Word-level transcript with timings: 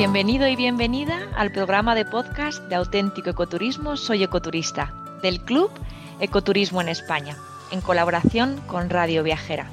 Bienvenido 0.00 0.48
y 0.48 0.56
bienvenida 0.56 1.28
al 1.36 1.52
programa 1.52 1.94
de 1.94 2.06
podcast 2.06 2.62
de 2.70 2.74
auténtico 2.74 3.28
ecoturismo 3.28 3.98
Soy 3.98 4.22
Ecoturista, 4.22 4.94
del 5.20 5.42
Club 5.42 5.70
Ecoturismo 6.20 6.80
en 6.80 6.88
España, 6.88 7.36
en 7.70 7.82
colaboración 7.82 8.58
con 8.66 8.88
Radio 8.88 9.22
Viajera. 9.22 9.66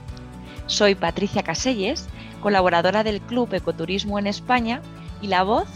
Soy 0.66 0.96
Patricia 0.96 1.44
Caselles, 1.44 2.10
colaboradora 2.42 3.06
del 3.06 3.22
Club 3.22 3.54
Ecoturismo 3.54 4.20
en 4.20 4.28
España 4.28 4.82
y 5.22 5.28
la 5.28 5.44
voz 5.44 5.70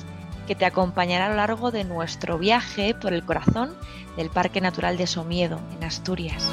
que 0.47 0.55
te 0.55 0.65
acompañará 0.65 1.27
a 1.27 1.29
lo 1.29 1.35
largo 1.35 1.71
de 1.71 1.85
nuestro 1.85 2.38
viaje 2.38 2.93
por 2.93 3.13
el 3.13 3.23
corazón 3.23 3.73
del 4.17 4.29
Parque 4.29 4.59
Natural 4.59 4.97
de 4.97 5.07
Somiedo, 5.07 5.61
en 5.77 5.85
Asturias. 5.85 6.45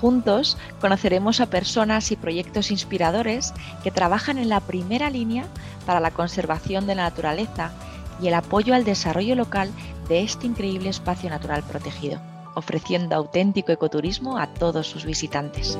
Juntos 0.00 0.58
conoceremos 0.80 1.40
a 1.40 1.46
personas 1.46 2.12
y 2.12 2.16
proyectos 2.16 2.70
inspiradores 2.70 3.54
que 3.82 3.90
trabajan 3.90 4.38
en 4.38 4.48
la 4.48 4.60
primera 4.60 5.10
línea 5.10 5.46
para 5.86 6.00
la 6.00 6.10
conservación 6.10 6.86
de 6.86 6.94
la 6.94 7.04
naturaleza 7.04 7.72
y 8.20 8.28
el 8.28 8.34
apoyo 8.34 8.74
al 8.74 8.84
desarrollo 8.84 9.34
local 9.34 9.70
de 10.08 10.22
este 10.22 10.46
increíble 10.46 10.88
espacio 10.88 11.30
natural 11.30 11.62
protegido, 11.62 12.20
ofreciendo 12.54 13.16
auténtico 13.16 13.72
ecoturismo 13.72 14.38
a 14.38 14.46
todos 14.46 14.86
sus 14.86 15.04
visitantes. 15.04 15.78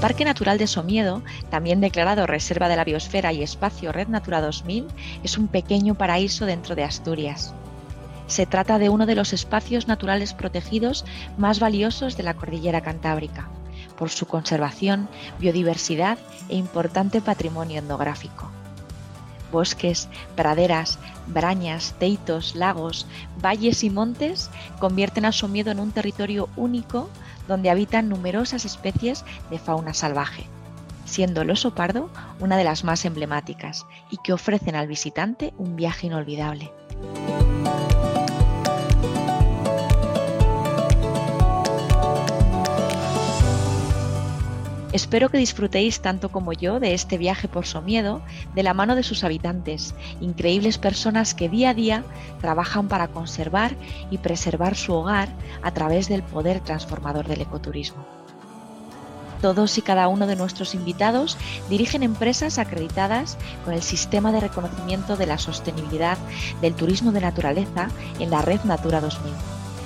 Parque 0.00 0.24
Natural 0.24 0.56
de 0.56 0.66
Somiedo, 0.66 1.22
también 1.50 1.82
declarado 1.82 2.26
Reserva 2.26 2.70
de 2.70 2.76
la 2.76 2.84
Biosfera 2.84 3.34
y 3.34 3.42
Espacio 3.42 3.92
Red 3.92 4.08
Natura 4.08 4.40
2000, 4.40 4.86
es 5.22 5.36
un 5.36 5.46
pequeño 5.46 5.94
paraíso 5.94 6.46
dentro 6.46 6.74
de 6.74 6.84
Asturias. 6.84 7.52
Se 8.26 8.46
trata 8.46 8.78
de 8.78 8.88
uno 8.88 9.04
de 9.04 9.14
los 9.14 9.34
espacios 9.34 9.88
naturales 9.88 10.32
protegidos 10.32 11.04
más 11.36 11.60
valiosos 11.60 12.16
de 12.16 12.22
la 12.22 12.32
cordillera 12.32 12.80
cantábrica, 12.80 13.50
por 13.98 14.08
su 14.08 14.26
conservación, 14.26 15.06
biodiversidad 15.38 16.16
e 16.48 16.56
importante 16.56 17.20
patrimonio 17.20 17.80
etnográfico. 17.80 18.50
Bosques, 19.52 20.08
praderas, 20.34 20.98
brañas, 21.26 21.94
teitos, 21.98 22.54
lagos, 22.54 23.06
valles 23.42 23.84
y 23.84 23.90
montes 23.90 24.50
convierten 24.78 25.26
a 25.26 25.32
Somiedo 25.32 25.70
en 25.70 25.80
un 25.80 25.92
territorio 25.92 26.48
único 26.56 27.10
donde 27.48 27.70
habitan 27.70 28.08
numerosas 28.08 28.64
especies 28.64 29.24
de 29.50 29.58
fauna 29.58 29.94
salvaje, 29.94 30.46
siendo 31.04 31.42
el 31.42 31.50
oso 31.50 31.74
pardo 31.74 32.10
una 32.38 32.56
de 32.56 32.64
las 32.64 32.84
más 32.84 33.04
emblemáticas 33.04 33.86
y 34.10 34.18
que 34.18 34.32
ofrecen 34.32 34.76
al 34.76 34.86
visitante 34.86 35.52
un 35.58 35.76
viaje 35.76 36.06
inolvidable. 36.06 36.72
Espero 45.00 45.30
que 45.30 45.38
disfrutéis 45.38 46.02
tanto 46.02 46.28
como 46.28 46.52
yo 46.52 46.78
de 46.78 46.92
este 46.92 47.16
viaje 47.16 47.48
por 47.48 47.64
Somiedo 47.64 48.20
de 48.54 48.62
la 48.62 48.74
mano 48.74 48.96
de 48.96 49.02
sus 49.02 49.24
habitantes, 49.24 49.94
increíbles 50.20 50.76
personas 50.76 51.34
que 51.34 51.48
día 51.48 51.70
a 51.70 51.74
día 51.74 52.04
trabajan 52.42 52.86
para 52.86 53.08
conservar 53.08 53.74
y 54.10 54.18
preservar 54.18 54.76
su 54.76 54.92
hogar 54.92 55.30
a 55.62 55.72
través 55.72 56.06
del 56.10 56.22
poder 56.22 56.60
transformador 56.60 57.26
del 57.26 57.40
ecoturismo. 57.40 58.04
Todos 59.40 59.78
y 59.78 59.82
cada 59.82 60.06
uno 60.06 60.26
de 60.26 60.36
nuestros 60.36 60.74
invitados 60.74 61.38
dirigen 61.70 62.02
empresas 62.02 62.58
acreditadas 62.58 63.38
con 63.64 63.72
el 63.72 63.82
sistema 63.82 64.32
de 64.32 64.40
reconocimiento 64.40 65.16
de 65.16 65.24
la 65.24 65.38
sostenibilidad 65.38 66.18
del 66.60 66.74
turismo 66.74 67.10
de 67.10 67.22
naturaleza 67.22 67.88
en 68.18 68.30
la 68.30 68.42
red 68.42 68.60
Natura 68.64 69.00
2000. 69.00 69.32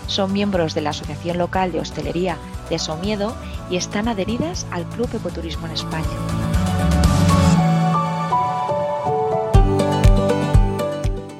Son 0.08 0.32
miembros 0.32 0.74
de 0.74 0.80
la 0.80 0.90
Asociación 0.90 1.38
Local 1.38 1.70
de 1.70 1.78
Hostelería 1.78 2.36
de 2.68 2.78
Somiedo 2.78 3.34
y 3.70 3.76
están 3.76 4.08
adheridas 4.08 4.66
al 4.70 4.84
Club 4.90 5.08
Ecoturismo 5.14 5.66
en 5.66 5.72
España. 5.72 6.04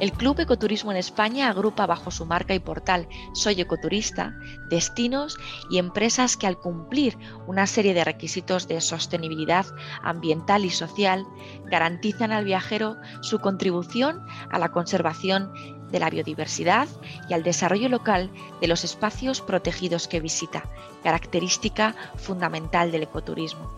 El 0.05 0.13
Club 0.13 0.39
Ecoturismo 0.39 0.91
en 0.91 0.99
España 0.99 1.49
agrupa 1.49 1.87
bajo 1.87 2.11
su 2.11 2.27
marca 2.27 2.55
y 2.55 2.59
portal 2.59 3.09
Soy 3.33 3.59
Ecoturista 3.63 4.35
destinos 4.69 5.39
y 5.71 5.79
empresas 5.79 6.37
que 6.37 6.47
al 6.47 6.59
cumplir 6.59 7.17
una 7.47 7.67
serie 7.67 7.95
de 7.95 8.05
requisitos 8.05 8.69
de 8.69 8.83
sostenibilidad 8.83 9.65
ambiental 10.03 10.67
y 10.67 10.71
social 10.71 11.25
garantizan 11.65 12.33
al 12.33 12.45
viajero 12.45 12.97
su 13.23 13.39
contribución 13.39 14.21
a 14.51 14.59
la 14.59 14.73
conservación 14.73 15.51
de 15.95 16.01
la 16.01 16.11
biodiversidad 16.11 16.89
y 17.29 17.35
al 17.35 17.45
desarrollo 17.45 17.89
local 17.89 18.29
de 18.61 18.67
los 18.67 18.83
espacios 18.83 19.41
protegidos 19.41 20.09
que 20.09 20.19
visita, 20.19 20.65
característica 21.05 21.95
fundamental 22.17 22.91
del 22.91 23.05
ecoturismo. 23.05 23.71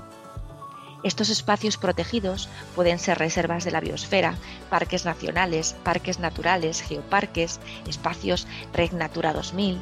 Estos 1.02 1.28
espacios 1.28 1.76
protegidos 1.76 2.48
pueden 2.74 2.98
ser 2.98 3.18
reservas 3.18 3.64
de 3.64 3.70
la 3.70 3.80
biosfera, 3.80 4.34
parques 4.70 5.04
nacionales, 5.04 5.76
parques 5.84 6.18
naturales, 6.18 6.80
geoparques, 6.80 7.60
espacios 7.86 8.46
Red 8.72 8.92
Natura 8.92 9.34
2000. 9.34 9.78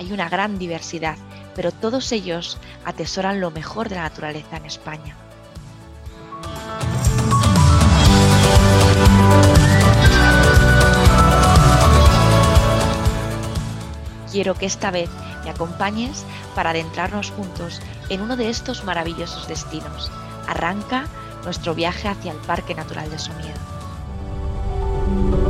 Hay 0.00 0.12
una 0.12 0.28
gran 0.28 0.58
diversidad, 0.58 1.16
pero 1.54 1.70
todos 1.70 2.10
ellos 2.10 2.58
atesoran 2.84 3.40
lo 3.40 3.52
mejor 3.52 3.88
de 3.88 3.94
la 3.94 4.02
naturaleza 4.02 4.56
en 4.56 4.66
España. 4.66 5.16
Quiero 14.36 14.54
que 14.54 14.66
esta 14.66 14.90
vez 14.90 15.08
me 15.44 15.50
acompañes 15.50 16.26
para 16.54 16.68
adentrarnos 16.68 17.30
juntos 17.30 17.80
en 18.10 18.20
uno 18.20 18.36
de 18.36 18.50
estos 18.50 18.84
maravillosos 18.84 19.48
destinos. 19.48 20.12
Arranca 20.46 21.06
nuestro 21.42 21.74
viaje 21.74 22.06
hacia 22.06 22.32
el 22.32 22.38
Parque 22.40 22.74
Natural 22.74 23.08
de 23.08 23.18
Somiedo. 23.18 25.45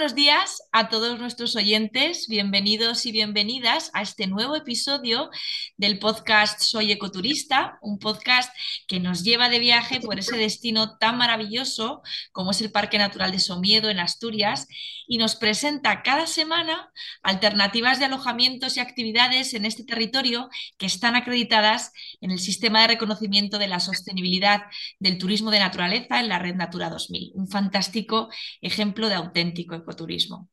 Buenos 0.00 0.14
días 0.14 0.62
a 0.72 0.88
todos 0.88 1.18
nuestros 1.18 1.56
oyentes. 1.56 2.26
Bienvenidos 2.28 3.06
y 3.06 3.12
bienvenidas 3.12 3.90
a 3.92 4.02
este 4.02 4.26
nuevo 4.26 4.56
episodio 4.56 5.30
del 5.76 5.98
podcast 5.98 6.60
Soy 6.62 6.92
Ecoturista, 6.92 7.78
un 7.82 7.98
podcast 7.98 8.54
que 8.86 8.98
nos 8.98 9.22
lleva 9.24 9.48
de 9.48 9.58
viaje 9.58 10.00
por 10.00 10.18
ese 10.18 10.36
destino 10.36 10.96
tan 10.98 11.18
maravilloso 11.18 12.02
como 12.32 12.52
es 12.52 12.60
el 12.60 12.72
Parque 12.72 12.98
Natural 12.98 13.30
de 13.30 13.38
Somiedo 13.38 13.90
en 13.90 14.00
Asturias 14.00 14.66
y 15.06 15.18
nos 15.18 15.36
presenta 15.36 16.02
cada 16.02 16.26
semana 16.26 16.90
alternativas 17.22 17.98
de 17.98 18.04
alojamientos 18.06 18.76
y 18.76 18.80
actividades 18.80 19.54
en 19.54 19.64
este 19.66 19.84
territorio 19.84 20.48
que 20.78 20.86
están 20.86 21.16
acreditadas 21.16 21.92
en 22.20 22.30
el 22.30 22.38
sistema 22.38 22.82
de 22.82 22.88
reconocimiento 22.88 23.58
de 23.58 23.68
la 23.68 23.80
sostenibilidad 23.80 24.62
del 24.98 25.18
turismo 25.18 25.50
de 25.50 25.58
naturaleza 25.58 26.20
en 26.20 26.28
la 26.28 26.38
red 26.38 26.54
Natura 26.54 26.90
2000. 26.90 27.32
Un 27.34 27.48
fantástico 27.48 28.28
ejemplo 28.60 29.08
de 29.08 29.16
auténtico 29.16 29.59
turismo. 29.96 30.48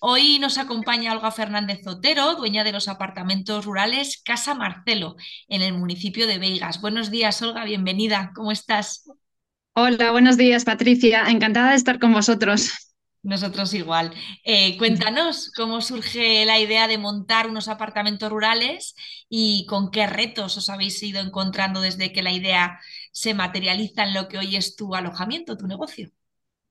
Hoy 0.00 0.38
nos 0.38 0.58
acompaña 0.58 1.12
Olga 1.12 1.30
Fernández 1.30 1.80
Zotero, 1.82 2.34
dueña 2.36 2.64
de 2.64 2.72
los 2.72 2.88
apartamentos 2.88 3.64
rurales 3.64 4.22
Casa 4.24 4.54
Marcelo, 4.54 5.16
en 5.48 5.62
el 5.62 5.74
municipio 5.74 6.26
de 6.26 6.38
Veigas. 6.38 6.80
Buenos 6.80 7.10
días, 7.10 7.42
Olga, 7.42 7.64
bienvenida. 7.64 8.32
¿Cómo 8.34 8.52
estás? 8.52 9.08
Hola, 9.74 10.12
buenos 10.12 10.36
días, 10.36 10.64
Patricia. 10.64 11.24
Encantada 11.28 11.70
de 11.70 11.76
estar 11.76 11.98
con 11.98 12.12
vosotros. 12.12 12.70
Nosotros 13.22 13.74
igual. 13.74 14.14
Eh, 14.44 14.78
cuéntanos 14.78 15.50
cómo 15.56 15.80
surge 15.80 16.44
la 16.46 16.58
idea 16.60 16.86
de 16.86 16.98
montar 16.98 17.48
unos 17.48 17.68
apartamentos 17.68 18.30
rurales 18.30 18.94
y 19.28 19.66
con 19.66 19.90
qué 19.90 20.06
retos 20.06 20.56
os 20.56 20.70
habéis 20.70 21.02
ido 21.02 21.20
encontrando 21.20 21.80
desde 21.80 22.12
que 22.12 22.22
la 22.22 22.32
idea 22.32 22.80
se 23.12 23.34
materializa 23.34 24.04
en 24.04 24.14
lo 24.14 24.28
que 24.28 24.38
hoy 24.38 24.56
es 24.56 24.76
tu 24.76 24.94
alojamiento, 24.94 25.56
tu 25.56 25.66
negocio. 25.66 26.10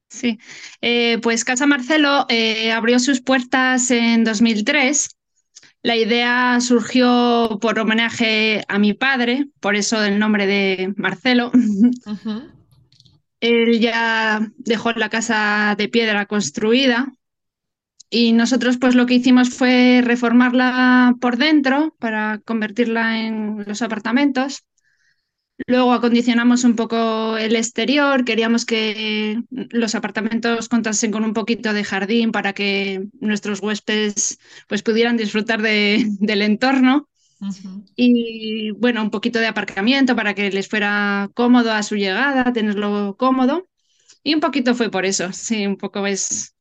Sí, 0.09 0.39
eh, 0.81 1.19
pues 1.21 1.43
Casa 1.43 1.67
Marcelo 1.67 2.25
eh, 2.29 2.71
abrió 2.71 2.99
sus 2.99 3.21
puertas 3.21 3.91
en 3.91 4.23
2003. 4.23 5.09
La 5.83 5.95
idea 5.95 6.59
surgió 6.61 7.59
por 7.61 7.77
homenaje 7.79 8.63
a 8.67 8.79
mi 8.79 8.93
padre, 8.93 9.47
por 9.59 9.75
eso 9.75 10.03
el 10.03 10.19
nombre 10.19 10.47
de 10.47 10.93
Marcelo. 10.97 11.51
Él 13.39 13.79
ya 13.79 14.51
dejó 14.57 14.91
la 14.93 15.09
casa 15.09 15.75
de 15.77 15.87
piedra 15.87 16.25
construida 16.25 17.13
y 18.09 18.31
nosotros 18.31 18.77
pues 18.77 18.95
lo 18.95 19.05
que 19.05 19.15
hicimos 19.15 19.49
fue 19.49 20.01
reformarla 20.03 21.15
por 21.19 21.37
dentro 21.37 21.95
para 21.99 22.39
convertirla 22.39 23.19
en 23.19 23.65
los 23.67 23.81
apartamentos. 23.81 24.63
Luego 25.65 25.91
acondicionamos 25.91 26.63
un 26.63 26.75
poco 26.75 27.35
el 27.37 27.55
exterior, 27.55 28.23
queríamos 28.23 28.65
que 28.65 29.41
los 29.49 29.95
apartamentos 29.95 30.69
contasen 30.69 31.11
con 31.11 31.23
un 31.23 31.33
poquito 31.33 31.73
de 31.73 31.83
jardín 31.83 32.31
para 32.31 32.53
que 32.53 33.07
nuestros 33.19 33.61
huéspedes 33.61 34.37
pues, 34.67 34.83
pudieran 34.83 35.17
disfrutar 35.17 35.61
del 35.61 36.41
entorno. 36.43 37.09
Y 37.95 38.71
bueno, 38.71 39.01
un 39.01 39.09
poquito 39.09 39.39
de 39.39 39.47
aparcamiento 39.47 40.15
para 40.15 40.35
que 40.35 40.51
les 40.51 40.67
fuera 40.67 41.29
cómodo 41.33 41.71
a 41.71 41.83
su 41.83 41.95
llegada, 41.95 42.53
tenerlo 42.53 43.15
cómodo. 43.17 43.67
Y 44.23 44.35
un 44.35 44.41
poquito 44.41 44.75
fue 44.75 44.91
por 44.91 45.05
eso, 45.05 45.31
sí, 45.33 45.65
un 45.65 45.77
poco 45.77 46.05
es 46.05 46.53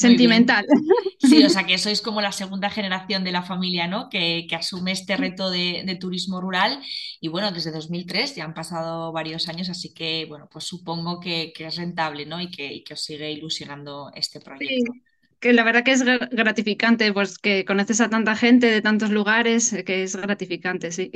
sentimental. 0.00 0.66
Sí, 1.18 1.44
o 1.44 1.50
sea 1.50 1.64
que 1.64 1.78
sois 1.78 2.00
como 2.00 2.20
la 2.20 2.32
segunda 2.32 2.70
generación 2.70 3.24
de 3.24 3.32
la 3.32 3.42
familia, 3.42 3.86
¿no? 3.86 4.08
Que, 4.08 4.46
asume 4.52 4.92
este 4.92 5.16
reto 5.16 5.50
de, 5.50 5.96
turismo 6.00 6.40
rural. 6.40 6.80
Y 7.20 7.28
bueno, 7.28 7.52
desde 7.52 7.70
2003 7.70 8.36
ya 8.36 8.44
han 8.44 8.54
pasado 8.54 9.12
varios 9.12 9.48
años, 9.48 9.68
así 9.68 9.92
que 9.92 10.26
bueno, 10.28 10.48
pues 10.50 10.64
supongo 10.64 11.20
que, 11.20 11.52
es 11.56 11.76
rentable, 11.76 12.26
¿no? 12.26 12.40
Y 12.40 12.50
que, 12.50 12.82
os 12.92 13.02
sigue 13.02 13.30
ilusionando 13.30 14.10
este 14.14 14.40
proyecto. 14.40 14.92
Sí, 14.92 15.02
que 15.38 15.52
la 15.52 15.62
verdad 15.62 15.84
que 15.84 15.92
es 15.92 16.02
gratificante, 16.02 17.12
pues 17.12 17.38
que 17.38 17.64
conoces 17.64 18.00
a 18.00 18.10
tanta 18.10 18.36
gente 18.36 18.66
de 18.66 18.82
tantos 18.82 19.10
lugares, 19.10 19.74
que 19.86 20.02
es 20.02 20.16
gratificante, 20.16 20.92
sí 20.92 21.10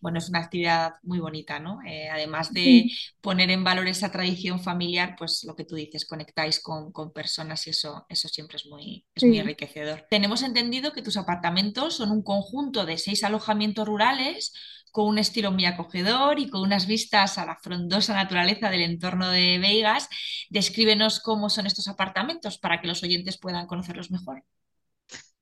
bueno, 0.00 0.18
es 0.18 0.28
una 0.28 0.40
actividad 0.40 0.94
muy 1.02 1.18
bonita, 1.18 1.58
¿no? 1.58 1.80
Eh, 1.86 2.08
además 2.08 2.52
de 2.52 2.90
poner 3.20 3.50
en 3.50 3.64
valor 3.64 3.86
esa 3.88 4.10
tradición 4.10 4.60
familiar, 4.60 5.14
pues 5.18 5.44
lo 5.44 5.54
que 5.54 5.64
tú 5.64 5.74
dices, 5.74 6.06
conectáis 6.06 6.60
con, 6.60 6.92
personas 7.12 7.66
y 7.66 7.70
eso, 7.70 8.04
eso 8.08 8.28
siempre 8.28 8.56
es 8.56 8.66
muy, 8.66 9.06
es 9.14 9.24
muy 9.24 9.38
enriquecedor. 9.38 10.06
Tenemos 10.10 10.42
entendido 10.42 10.92
que 10.92 11.02
tus 11.02 11.16
apartamentos 11.16 11.96
son 11.96 12.10
un 12.10 12.22
conjunto 12.22 12.84
de 12.84 12.98
seis 12.98 13.22
alojamientos 13.24 13.86
rurales 13.86 14.52
con 14.96 15.08
un 15.08 15.18
estilo 15.18 15.52
muy 15.52 15.66
acogedor 15.66 16.38
y 16.38 16.48
con 16.48 16.62
unas 16.62 16.86
vistas 16.86 17.36
a 17.36 17.44
la 17.44 17.56
frondosa 17.56 18.14
naturaleza 18.14 18.70
del 18.70 18.80
entorno 18.80 19.28
de 19.28 19.58
Vegas. 19.58 20.08
Descríbenos 20.48 21.20
cómo 21.20 21.50
son 21.50 21.66
estos 21.66 21.86
apartamentos 21.88 22.56
para 22.56 22.80
que 22.80 22.88
los 22.88 23.02
oyentes 23.02 23.36
puedan 23.36 23.66
conocerlos 23.66 24.10
mejor. 24.10 24.42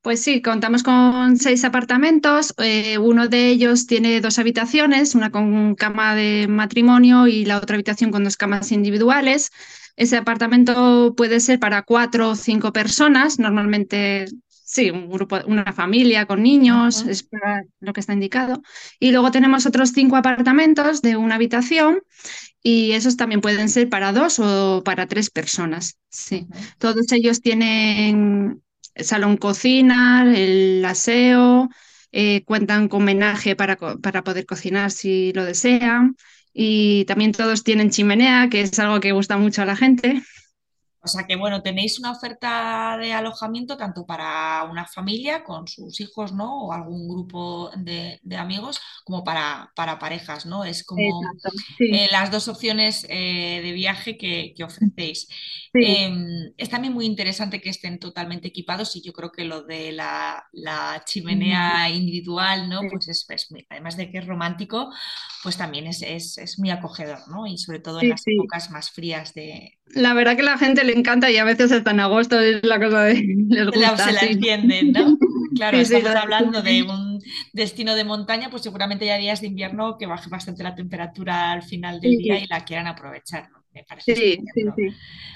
Pues 0.04 0.22
sí, 0.22 0.42
contamos 0.42 0.82
con 0.82 1.38
seis 1.38 1.64
apartamentos. 1.64 2.52
Eh, 2.58 2.98
uno 2.98 3.26
de 3.28 3.48
ellos 3.48 3.86
tiene 3.86 4.20
dos 4.20 4.38
habitaciones, 4.38 5.14
una 5.14 5.30
con 5.30 5.74
cama 5.76 6.14
de 6.14 6.46
matrimonio 6.46 7.26
y 7.26 7.46
la 7.46 7.56
otra 7.56 7.76
habitación 7.76 8.10
con 8.10 8.22
dos 8.22 8.36
camas 8.36 8.70
individuales. 8.70 9.50
Ese 9.96 10.18
apartamento 10.18 11.14
puede 11.16 11.40
ser 11.40 11.58
para 11.58 11.82
cuatro 11.84 12.30
o 12.30 12.36
cinco 12.36 12.70
personas, 12.70 13.38
normalmente 13.38 14.26
sí, 14.50 14.90
un 14.90 15.08
grupo, 15.08 15.38
una 15.46 15.72
familia 15.72 16.26
con 16.26 16.42
niños, 16.42 17.06
es 17.08 17.26
lo 17.80 17.94
que 17.94 18.00
está 18.00 18.12
indicado. 18.12 18.60
Y 19.00 19.10
luego 19.10 19.30
tenemos 19.30 19.64
otros 19.64 19.92
cinco 19.92 20.16
apartamentos 20.16 21.00
de 21.00 21.16
una 21.16 21.36
habitación 21.36 22.02
y 22.62 22.92
esos 22.92 23.16
también 23.16 23.40
pueden 23.40 23.70
ser 23.70 23.88
para 23.88 24.12
dos 24.12 24.38
o 24.38 24.82
para 24.84 25.06
tres 25.06 25.30
personas. 25.30 25.98
Sí, 26.10 26.46
todos 26.78 27.10
ellos 27.12 27.40
tienen 27.40 28.62
salón 28.96 29.36
cocina, 29.36 30.24
el 30.34 30.84
aseo, 30.84 31.68
eh, 32.12 32.42
cuentan 32.44 32.88
con 32.88 33.02
homenaje 33.02 33.56
para, 33.56 33.76
para 33.76 34.22
poder 34.24 34.46
cocinar 34.46 34.90
si 34.90 35.32
lo 35.32 35.44
desean 35.44 36.16
y 36.52 37.04
también 37.06 37.32
todos 37.32 37.64
tienen 37.64 37.90
chimenea, 37.90 38.48
que 38.48 38.60
es 38.62 38.78
algo 38.78 39.00
que 39.00 39.12
gusta 39.12 39.36
mucho 39.38 39.62
a 39.62 39.66
la 39.66 39.76
gente. 39.76 40.22
O 41.04 41.08
sea 41.08 41.26
que 41.26 41.36
bueno, 41.36 41.62
tenéis 41.62 41.98
una 41.98 42.12
oferta 42.12 42.96
de 42.98 43.12
alojamiento 43.12 43.76
tanto 43.76 44.06
para 44.06 44.66
una 44.70 44.86
familia 44.86 45.44
con 45.44 45.68
sus 45.68 46.00
hijos, 46.00 46.32
¿no? 46.32 46.64
O 46.64 46.72
algún 46.72 47.06
grupo 47.06 47.70
de, 47.76 48.20
amigos, 48.38 48.80
como 49.04 49.22
para, 49.22 49.70
para, 49.76 49.98
parejas, 49.98 50.46
¿no? 50.46 50.64
Es 50.64 50.82
como 50.82 51.20
eh, 51.78 52.08
las 52.10 52.30
dos 52.30 52.48
opciones 52.48 53.06
eh, 53.10 53.60
de 53.62 53.72
viaje 53.72 54.16
que, 54.16 54.54
ofrecéis. 54.64 55.28
Em, 55.74 56.52
es 56.56 56.70
también 56.70 56.94
muy 56.94 57.04
interesante 57.04 57.60
que 57.60 57.68
estén 57.68 57.98
totalmente 57.98 58.48
equipados 58.48 58.96
y 58.96 59.02
yo 59.02 59.12
creo 59.12 59.30
que 59.30 59.44
lo 59.44 59.62
de 59.62 59.92
la, 59.92 60.44
chimenea 61.04 61.90
individual, 61.90 62.68
¿no? 62.70 62.80
Pues 62.90 63.08
es, 63.08 63.26
además 63.68 63.98
de 63.98 64.10
que 64.10 64.18
es 64.18 64.26
romántico, 64.26 64.90
pues 65.42 65.58
también 65.58 65.86
es, 65.86 66.00
es, 66.02 66.58
muy 66.58 66.70
acogedor, 66.70 67.28
¿no? 67.28 67.46
Y 67.46 67.58
sobre 67.58 67.80
todo 67.80 68.00
en 68.00 68.08
las 68.08 68.22
épocas 68.26 68.70
más 68.70 68.90
frías 68.90 69.34
de... 69.34 69.78
La 69.88 70.14
verdad 70.14 70.36
que 70.36 70.42
la 70.42 70.58
gente 70.58 70.82
le 70.84 70.92
encanta 70.92 71.30
y 71.30 71.36
a 71.36 71.44
veces 71.44 71.70
hasta 71.70 71.90
en 71.92 72.00
agosto 72.00 72.40
es 72.40 72.64
la 72.64 72.78
cosa 72.78 73.02
de... 73.04 73.14
Les 73.48 73.66
gusta, 73.66 73.96
se 73.98 74.12
la 74.12 74.22
entienden, 74.22 74.92
¿no? 74.92 75.18
Claro, 75.54 75.78
estamos 75.78 76.10
hablando 76.10 76.62
de 76.62 76.82
un 76.82 77.22
destino 77.52 77.94
de 77.94 78.02
montaña, 78.02 78.50
pues 78.50 78.64
seguramente 78.64 79.06
ya 79.06 79.18
días 79.18 79.40
de 79.40 79.46
invierno 79.46 79.96
que 79.96 80.06
baje 80.06 80.28
bastante 80.28 80.64
la 80.64 80.74
temperatura 80.74 81.52
al 81.52 81.62
final 81.62 82.00
del 82.00 82.16
día 82.18 82.40
y 82.40 82.48
la 82.48 82.64
quieran 82.64 82.88
aprovechar, 82.88 83.48
¿no? 83.52 83.63
Me 83.74 83.82
parece, 83.82 84.34
estupendo. 84.34 84.74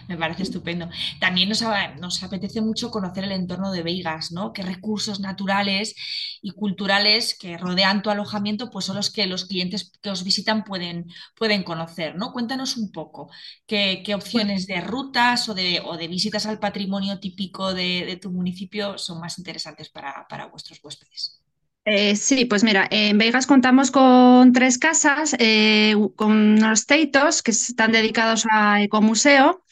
Me 0.07 0.17
parece 0.17 0.43
estupendo. 0.45 0.89
También 1.19 1.49
nos, 1.49 1.65
nos, 1.99 2.23
apetece 2.23 2.61
mucho 2.61 2.91
conocer 2.91 3.25
el 3.25 3.33
entorno 3.33 3.73
de 3.73 3.83
Vegas, 3.83 4.31
¿no? 4.31 4.53
Qué 4.53 4.63
recursos 4.63 5.19
naturales 5.19 5.97
y 6.41 6.53
culturales 6.53 7.37
que 7.37 7.59
rodean 7.59 8.01
tu 8.01 8.11
alojamiento, 8.11 8.71
pues 8.71 8.85
son 8.85 8.97
los 8.97 9.11
que 9.11 9.27
los 9.27 9.47
clientes 9.47 9.91
que 10.01 10.11
os 10.11 10.23
visitan 10.23 10.63
pueden, 10.63 11.07
pueden 11.35 11.65
conocer, 11.65 12.15
¿no? 12.15 12.33
Cuéntanos 12.33 12.77
un 12.77 12.93
poco 12.93 13.29
qué, 13.67 14.05
opciones 14.15 14.67
de 14.69 14.81
rutas 14.81 15.49
o 15.49 15.55
de, 15.55 15.81
o 15.85 15.97
de, 15.97 16.07
visitas 16.07 16.47
al 16.47 16.61
patrimonio 16.61 17.19
típico 17.19 17.75
de, 17.75 18.19
tu 18.23 18.31
municipio 18.31 18.99
son 18.99 19.21
más 19.21 19.39
interesantes 19.39 19.89
para, 19.91 20.27
para 20.29 20.47
vuestros 20.47 20.81
huéspedes. 20.83 21.43
Eh, 21.91 22.17
sí, 22.17 22.45
pues 22.45 22.65
mira, 22.65 22.87
en 22.91 23.17
Vegas 23.19 23.47
contamos 23.47 23.91
con 23.91 24.53
tres 24.53 24.79
casas, 24.79 25.35
eh, 25.39 25.95
con 26.17 26.33
unos 26.33 26.85
teitos 26.87 27.43
que 27.43 27.51
están 27.53 27.93
dedicados 27.93 28.45
a 28.53 28.83
ecomuseo 28.83 29.65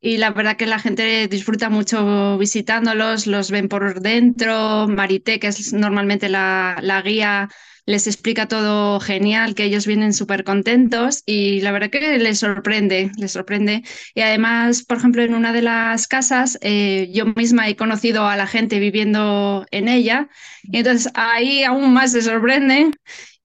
y 0.00 0.18
la 0.18 0.30
verdad 0.32 0.56
que 0.56 0.66
la 0.66 0.78
gente 0.80 1.28
disfruta 1.28 1.70
mucho 1.70 2.36
visitándolos, 2.38 3.26
los 3.26 3.50
ven 3.50 3.68
por 3.68 4.00
dentro, 4.02 4.86
Marité, 4.88 5.38
que 5.40 5.46
es 5.48 5.72
normalmente 5.72 6.28
la, 6.28 6.76
la 6.82 7.00
guía 7.02 7.48
les 7.84 8.06
explica 8.06 8.46
todo 8.46 9.00
genial, 9.00 9.54
que 9.54 9.64
ellos 9.64 9.86
vienen 9.86 10.12
súper 10.12 10.44
contentos 10.44 11.22
y 11.26 11.60
la 11.62 11.72
verdad 11.72 11.90
que 11.90 12.18
les 12.18 12.38
sorprende, 12.38 13.10
les 13.16 13.32
sorprende. 13.32 13.82
Y 14.14 14.20
además, 14.20 14.84
por 14.84 14.98
ejemplo, 14.98 15.22
en 15.22 15.34
una 15.34 15.52
de 15.52 15.62
las 15.62 16.06
casas, 16.06 16.58
eh, 16.62 17.10
yo 17.12 17.26
misma 17.26 17.68
he 17.68 17.76
conocido 17.76 18.26
a 18.26 18.36
la 18.36 18.46
gente 18.46 18.78
viviendo 18.78 19.66
en 19.70 19.88
ella 19.88 20.28
y 20.62 20.78
entonces 20.78 21.10
ahí 21.14 21.64
aún 21.64 21.92
más 21.92 22.12
se 22.12 22.22
sorprenden. 22.22 22.92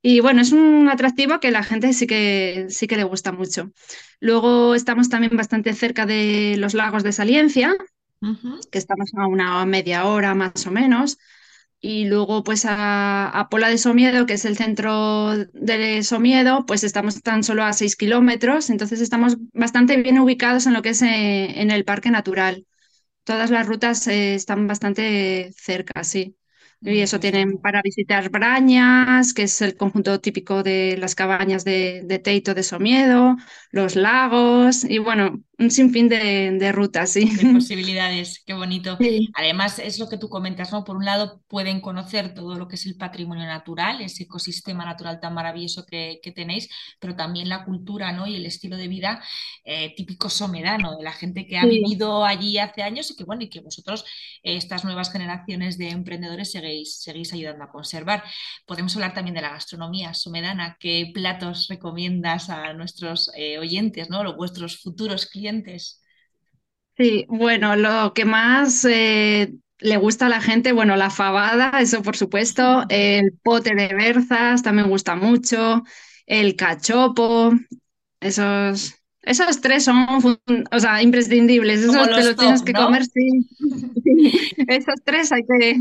Y 0.01 0.19
bueno, 0.19 0.41
es 0.41 0.51
un 0.51 0.87
atractivo 0.89 1.39
que 1.39 1.51
la 1.51 1.63
gente 1.63 1.91
sí 1.93 2.05
que, 2.07 2.67
sí 2.69 2.87
que 2.87 2.97
le 2.97 3.03
gusta 3.03 3.31
mucho. 3.31 3.71
Luego 4.19 4.75
estamos 4.75 5.09
también 5.09 5.35
bastante 5.35 5.73
cerca 5.73 6.05
de 6.05 6.55
los 6.57 6.75
lagos 6.75 7.03
de 7.03 7.11
Saliencia, 7.11 7.75
que 8.71 8.77
estamos 8.77 9.11
a 9.17 9.27
una 9.27 9.65
media 9.65 10.05
hora 10.05 10.33
más 10.35 10.65
o 10.65 10.71
menos 10.71 11.17
y 11.79 12.05
luego 12.05 12.43
pues 12.43 12.65
a, 12.67 13.47
Pola 13.51 13.69
de 13.69 13.77
Somiedo, 13.77 14.25
que 14.25 14.33
es 14.33 14.45
el 14.45 14.57
centro 14.57 15.35
de 15.53 16.03
Somiedo, 16.03 16.65
pues 16.65 16.83
estamos 16.83 17.21
tan 17.21 17.43
solo 17.43 17.63
a 17.63 17.73
6 17.73 17.95
kilómetros, 17.95 18.69
entonces 18.69 19.01
estamos 19.01 19.37
bastante 19.53 19.97
bien 20.01 20.19
ubicados 20.19 20.65
en 20.67 20.73
lo 20.73 20.81
que 20.81 20.89
es 20.89 21.01
eh, 21.01 21.61
en 21.61 21.71
el 21.71 21.85
parque 21.85 22.11
natural. 22.11 22.65
Todas 23.23 23.51
las 23.51 23.67
rutas 23.67 24.07
eh, 24.07 24.35
están 24.35 24.67
bastante 24.67 25.51
cerca, 25.57 26.03
sí. 26.03 26.37
Y 26.81 26.99
eso 26.99 27.19
tienen 27.19 27.57
para 27.59 27.81
visitar 27.81 28.29
Brañas, 28.29 29.33
que 29.33 29.43
es 29.43 29.61
el 29.61 29.75
conjunto 29.75 30.21
típico 30.21 30.63
de 30.63 30.95
las 30.99 31.15
cabañas 31.15 31.65
de, 31.65 32.03
de 32.05 32.19
Teito 32.19 32.53
de 32.53 32.63
Somiedo, 32.63 33.35
los 33.71 33.95
lagos 33.95 34.83
y 34.83 34.99
bueno, 34.99 35.41
un 35.59 35.71
sinfín 35.71 36.07
de, 36.07 36.51
de 36.51 36.71
rutas, 36.71 37.11
sí. 37.11 37.35
De 37.35 37.53
posibilidades, 37.53 38.43
qué 38.45 38.53
bonito. 38.53 38.97
Además, 39.33 39.79
es 39.79 39.97
lo 39.97 40.07
que 40.07 40.17
tú 40.17 40.29
comentas, 40.29 40.71
¿no? 40.71 40.83
Por 40.83 40.97
un 40.97 41.05
lado, 41.05 41.41
pueden 41.47 41.81
conocer 41.81 42.35
todo 42.35 42.55
lo 42.55 42.67
que 42.67 42.75
es 42.75 42.85
el 42.85 42.95
patrimonio 42.95 43.45
natural, 43.45 44.01
ese 44.01 44.23
ecosistema 44.23 44.85
natural 44.85 45.19
tan 45.19 45.33
maravilloso 45.33 45.85
que, 45.85 46.19
tenéis, 46.35 46.69
pero 46.99 47.15
también 47.15 47.49
la 47.49 47.63
cultura, 47.63 48.11
¿no? 48.11 48.27
Y 48.27 48.35
el 48.35 48.45
estilo 48.45 48.77
de 48.77 48.87
vida 48.87 49.23
eh, 49.63 49.95
típico 49.95 50.29
somedano, 50.29 50.95
de 50.97 51.03
la 51.03 51.13
gente 51.13 51.47
que 51.47 51.57
ha 51.57 51.65
vivido 51.65 52.23
allí 52.23 52.59
hace 52.59 52.83
años 52.83 53.09
y 53.09 53.15
que, 53.15 53.23
bueno, 53.23 53.43
y 53.43 53.49
que 53.49 53.61
vosotros, 53.61 54.05
eh, 54.43 54.57
estas 54.57 54.83
nuevas 54.83 55.11
generaciones 55.11 55.77
de 55.79 55.89
emprendedores, 55.89 56.51
seguís, 56.51 57.01
seguís 57.01 57.33
ayudando 57.33 57.63
a 57.63 57.71
conservar. 57.71 58.23
Podemos 58.67 58.95
hablar 58.95 59.13
también 59.15 59.33
de 59.33 59.41
la 59.41 59.49
gastronomía 59.49 60.13
somedana. 60.13 60.77
¿Qué 60.79 61.09
platos 61.13 61.67
recomiendas 61.67 62.49
a 62.49 62.73
nuestros 62.73 63.31
eh, 63.35 63.57
oyentes, 63.57 64.09
¿no? 64.11 64.23
Los 64.23 64.35
vuestros 64.35 64.77
futuros 64.77 65.25
clientes? 65.25 65.46
Sí, 66.97 67.25
bueno, 67.29 67.75
lo 67.75 68.13
que 68.13 68.25
más 68.25 68.83
eh, 68.85 69.53
le 69.79 69.97
gusta 69.97 70.25
a 70.25 70.29
la 70.29 70.41
gente, 70.41 70.71
bueno, 70.71 70.95
la 70.95 71.11
fabada, 71.11 71.79
eso 71.79 72.01
por 72.01 72.17
supuesto, 72.17 72.85
el 72.89 73.33
pote 73.43 73.75
de 73.75 73.93
berzas 73.93 74.63
también 74.63 74.89
gusta 74.89 75.15
mucho, 75.15 75.83
el 76.25 76.55
cachopo, 76.55 77.51
esos, 78.19 78.95
esos 79.21 79.61
tres 79.61 79.83
son, 79.83 80.39
o 80.71 80.79
sea, 80.79 81.03
imprescindibles, 81.03 81.81
esos 81.81 82.09
te 82.09 82.23
los 82.23 82.35
tienes 82.35 82.63
que 82.63 82.73
comer, 82.73 83.05
sí. 83.05 83.47
Esos 84.67 84.95
tres 85.03 85.31
hay 85.31 85.43
que, 85.43 85.75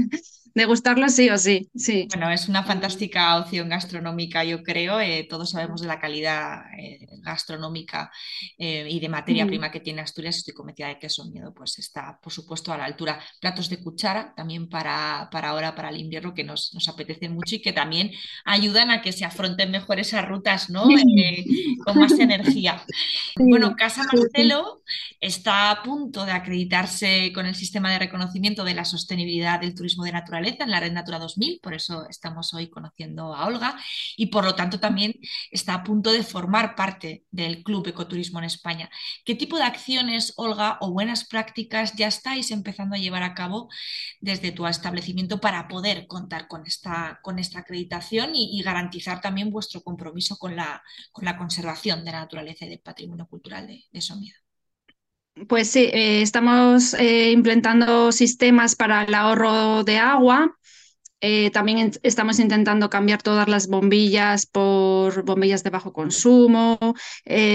Degustarlo 0.57 1.11
sí 1.11 1.29
o 1.29 1.37
sí, 1.37 1.69
sí. 1.75 2.09
Bueno, 2.09 2.31
es 2.31 2.49
una 2.49 2.63
fantástica 2.63 3.37
opción 3.37 3.69
gastronómica, 3.69 4.43
yo 4.43 4.63
creo. 4.63 4.99
Eh, 5.01 5.27
todos 5.29 5.51
sabemos 5.51 5.83
de 5.83 5.87
la 5.87 6.01
calidad 6.01 6.63
eh, 6.79 7.07
gastronómica 7.21 8.11
eh, 8.57 8.89
y 8.89 8.99
de 8.99 9.11
materia 9.11 9.45
mm. 9.45 9.49
prima 9.49 9.71
que 9.71 9.81
tiene 9.81 10.01
Asturias. 10.01 10.39
Estoy 10.39 10.55
convencida 10.55 10.89
de 10.89 10.99
que 10.99 11.09
eso 11.09 11.27
miedo 11.27 11.53
pues 11.53 11.79
está, 11.79 12.19
por 12.23 12.33
supuesto, 12.33 12.73
a 12.73 12.79
la 12.79 12.87
altura. 12.87 13.21
Platos 13.39 13.69
de 13.69 13.83
cuchara 13.83 14.33
también 14.35 14.71
para, 14.71 15.29
para 15.31 15.51
ahora, 15.51 15.75
para 15.75 15.91
el 15.91 15.99
invierno, 15.99 16.33
que 16.33 16.43
nos, 16.43 16.73
nos 16.73 16.89
apetecen 16.89 17.35
mucho 17.35 17.57
y 17.57 17.61
que 17.61 17.75
también 17.75 18.13
ayudan 18.47 18.91
a 18.91 19.03
que 19.03 19.13
se 19.13 19.27
afronten 19.27 19.71
mejor 19.71 20.01
esas 20.01 20.27
rutas, 20.27 20.71
¿no? 20.71 20.89
con 21.85 21.99
más 21.99 22.19
energía. 22.19 22.83
Bueno, 23.39 23.75
Casa 23.77 24.03
Marcelo 24.11 24.83
está 25.21 25.71
a 25.71 25.83
punto 25.83 26.25
de 26.25 26.33
acreditarse 26.33 27.33
con 27.35 27.45
el 27.45 27.55
sistema 27.55 27.91
de 27.91 27.99
reconocimiento 27.99 28.65
de 28.65 28.75
la 28.75 28.87
sostenibilidad 28.87 29.61
del 29.61 29.75
turismo 29.75 30.05
de 30.05 30.13
naturaleza 30.13 30.46
en 30.47 30.71
la 30.71 30.81
Red 30.81 30.93
Natura 30.93 31.19
2000, 31.19 31.61
por 31.61 31.75
eso 31.75 32.07
estamos 32.09 32.55
hoy 32.55 32.71
conociendo 32.71 33.35
a 33.35 33.47
Olga 33.47 33.77
y 34.17 34.27
por 34.27 34.45
lo 34.45 34.55
tanto 34.55 34.79
también 34.81 35.15
está 35.51 35.75
a 35.75 35.83
punto 35.83 36.13
de 36.13 36.23
formar 36.23 36.75
parte 36.77 37.25
del 37.31 37.63
Club 37.63 37.89
Ecoturismo 37.89 38.39
en 38.39 38.45
España. 38.45 38.91
¿Qué 39.25 39.35
tipo 39.35 39.57
de 39.57 39.65
acciones, 39.65 40.33
Olga, 40.37 40.79
o 40.81 40.93
buenas 40.93 41.27
prácticas 41.27 41.95
ya 41.95 42.07
estáis 42.07 42.51
empezando 42.51 42.95
a 42.97 42.99
llevar 42.99 43.23
a 43.23 43.35
cabo 43.35 43.69
desde 44.21 44.53
tu 44.53 44.67
establecimiento 44.67 45.41
para 45.41 45.69
poder 45.69 46.07
contar 46.07 46.49
con 46.49 46.67
esta, 46.67 47.21
con 47.23 47.39
esta 47.39 47.61
acreditación 47.61 48.31
y, 48.35 48.63
garantizar 48.67 49.21
también 49.21 49.51
vuestro 49.51 49.83
compromiso 49.83 50.37
con 50.39 50.57
la, 50.57 50.83
con 51.13 51.25
la 51.25 51.37
conservación 51.37 52.05
de 52.05 52.13
la 52.13 52.21
naturaleza 52.21 52.65
y 52.65 52.71
del 52.71 52.81
patrimonio 52.81 53.27
cultural 53.29 53.67
de, 53.67 53.85
de 53.93 54.01
Somiedo? 54.01 54.46
Pues 55.49 55.71
sí, 55.71 55.85
eh, 55.93 56.23
estamos 56.23 56.95
eh, 56.95 57.31
implementando 57.31 58.11
sistemas 58.11 58.75
para 58.75 59.03
el 59.05 59.15
ahorro 59.15 59.85
de 59.85 59.99
agua. 59.99 60.57
Eh, 61.21 61.51
también 61.51 61.93
estamos 62.03 62.39
intentando 62.39 62.91
cambiar 62.91 63.23
todas 63.23 63.49
las 63.49 63.69
bombillas 63.69 64.47
por 64.47 65.25
bombillas 65.25 65.65
de 65.65 65.71
bajo 65.71 65.93
consumo. 65.93 66.79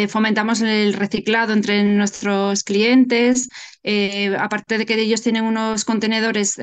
fomentamos 0.10 0.62
el 0.62 0.94
reciclado 0.94 1.53
entre 1.53 1.84
nuestros 1.84 2.63
clientes. 2.63 3.50
aparte 4.39 4.77
de 4.77 4.86
que 4.86 5.00
ellos 5.00 5.22
tienen 5.22 5.46
unos 5.46 5.86
contenedores 5.86 6.56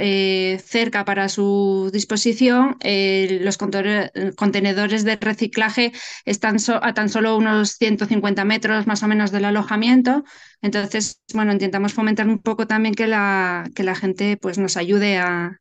cerca 0.64 1.04
para 1.04 1.28
su 1.28 1.90
disposición, 1.92 2.76
los 2.82 3.56
contenedores 3.58 5.04
de 5.04 5.16
reciclaje 5.16 5.92
están 6.24 6.56
a 6.82 6.94
tan 6.94 7.08
solo 7.08 7.36
unos 7.36 7.72
150 7.78 8.44
metros 8.44 8.86
más 8.86 9.02
o 9.02 9.08
menos 9.08 9.30
del 9.30 9.44
alojamiento. 9.44 10.24
Entonces, 10.62 11.20
bueno, 11.34 11.52
intentamos 11.52 11.92
fomentar 11.94 12.26
un 12.26 12.38
poco 12.40 12.66
también 12.66 12.94
que 12.94 13.06
la, 13.06 13.68
que 13.74 13.84
la 13.84 13.94
gente 13.94 14.36
pues, 14.36 14.58
nos 14.58 14.76
ayude 14.76 15.18
a, 15.18 15.60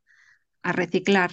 a 0.68 0.74
reciclar. 0.74 1.32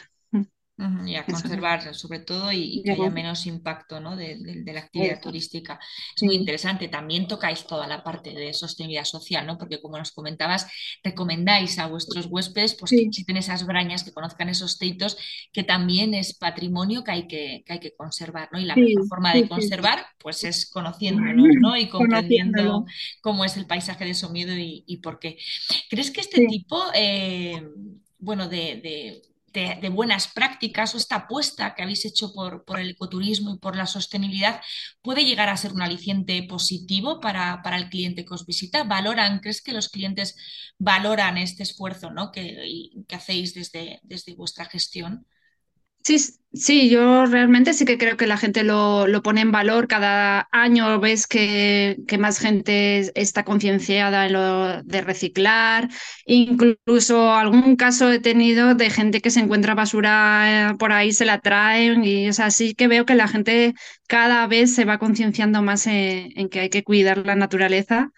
Y 1.06 1.14
a 1.14 1.24
conservar, 1.24 1.94
sobre 1.94 2.18
todo, 2.18 2.50
y, 2.50 2.82
que 2.82 2.90
haya 2.90 3.08
menos 3.08 3.46
impacto 3.46 4.00
¿no? 4.00 4.16
de, 4.16 4.64
la 4.66 4.80
actividad 4.80 5.20
turística. 5.20 5.78
Es 6.16 6.22
muy 6.24 6.34
interesante. 6.34 6.88
También 6.88 7.28
tocáis 7.28 7.64
toda 7.64 7.86
la 7.86 8.02
parte 8.02 8.32
de 8.32 8.52
sostenibilidad 8.52 9.04
social, 9.04 9.46
¿no? 9.46 9.56
porque 9.56 9.80
como 9.80 9.98
nos 9.98 10.10
comentabas, 10.10 10.66
recomendáis 11.04 11.78
a 11.78 11.86
vuestros 11.86 12.26
huéspedes 12.26 12.74
pues, 12.74 12.90
que 12.90 13.04
visiten 13.04 13.36
esas 13.36 13.64
brañas, 13.64 14.02
que 14.02 14.12
conozcan 14.12 14.48
esos 14.48 14.76
teitos, 14.76 15.16
que 15.52 15.62
también 15.62 16.12
es 16.12 16.34
patrimonio 16.34 17.04
que 17.04 17.12
hay 17.12 17.28
que, 17.28 17.62
que 17.64 17.72
hay 17.74 17.80
que 17.80 17.94
conservar. 17.94 18.48
¿no? 18.50 18.58
Y 18.58 18.64
la 18.64 18.74
mejor 18.74 19.06
forma 19.06 19.32
de 19.32 19.48
conservar 19.48 20.04
pues, 20.18 20.42
es 20.42 20.68
conociéndolo 20.68 21.44
¿no? 21.60 21.76
y 21.76 21.88
comprendiendo 21.88 22.84
cómo 23.20 23.44
es 23.44 23.56
el 23.56 23.66
paisaje 23.66 24.06
de 24.06 24.14
Somiedo 24.14 24.56
y, 24.56 24.82
y 24.88 24.96
por 24.96 25.20
qué. 25.20 25.38
¿Crees 25.88 26.10
que 26.10 26.20
este 26.20 26.46
tipo 26.46 26.82
eh, 26.94 27.62
bueno, 28.24 28.48
de 28.48 29.22
de, 29.54 29.88
buenas 29.88 30.28
prácticas 30.28 30.94
o 30.94 30.98
esta 30.98 31.16
apuesta 31.16 31.74
que 31.74 31.82
habéis 31.82 32.04
hecho 32.04 32.32
por, 32.34 32.64
por, 32.64 32.80
el 32.80 32.90
ecoturismo 32.90 33.54
y 33.54 33.58
por 33.58 33.76
la 33.76 33.86
sostenibilidad 33.86 34.60
puede 35.00 35.24
llegar 35.24 35.48
a 35.48 35.56
ser 35.56 35.72
un 35.72 35.82
aliciente 35.82 36.42
positivo 36.42 37.20
para, 37.20 37.62
para, 37.62 37.76
el 37.76 37.88
cliente 37.88 38.24
que 38.24 38.34
os 38.34 38.46
visita? 38.46 38.82
¿Valoran, 38.84 39.38
crees 39.38 39.62
que 39.62 39.72
los 39.72 39.88
clientes 39.88 40.36
valoran 40.78 41.38
este 41.38 41.62
esfuerzo 41.62 42.10
¿no? 42.10 42.32
que, 42.32 42.90
que 43.06 43.14
hacéis 43.14 43.54
desde, 43.54 44.00
desde 44.02 44.34
vuestra 44.34 44.64
gestión? 44.64 45.26
Sí, 46.06 46.18
sí, 46.52 46.90
yo 46.90 47.24
realmente 47.24 47.72
sí 47.72 47.86
que 47.86 47.96
creo 47.96 48.16
que 48.18 48.26
la 48.26 48.36
gente 48.36 48.62
lo, 48.62 49.06
lo 49.06 49.22
pone 49.22 49.40
en 49.40 49.52
valor. 49.52 49.88
Cada 49.88 50.48
año 50.52 51.00
ves 51.00 51.26
que, 51.26 51.96
que 52.06 52.18
más 52.18 52.38
gente 52.38 53.10
está 53.20 53.44
concienciada 53.44 54.26
en 54.26 54.34
lo 54.34 54.82
de 54.82 55.00
reciclar. 55.00 55.88
Incluso 56.26 57.32
algún 57.32 57.76
caso 57.76 58.10
he 58.12 58.20
tenido 58.20 58.74
de 58.74 58.90
gente 58.90 59.20
que 59.22 59.30
se 59.30 59.40
encuentra 59.40 59.74
basura 59.74 60.72
eh, 60.72 60.74
por 60.78 60.92
ahí, 60.92 61.10
se 61.12 61.24
la 61.24 61.40
traen. 61.40 62.04
Y 62.04 62.26
es 62.26 62.38
así 62.38 62.74
que 62.74 62.86
veo 62.88 63.06
que 63.06 63.14
la 63.14 63.28
gente 63.28 63.72
cada 64.06 64.46
vez 64.46 64.74
se 64.74 64.84
va 64.84 64.98
concienciando 64.98 65.62
más 65.62 65.86
en 65.86 66.48
que 66.50 66.60
hay 66.60 66.68
que 66.70 66.84
cuidar 66.84 67.18
la 67.26 67.34
naturaleza 67.34 68.10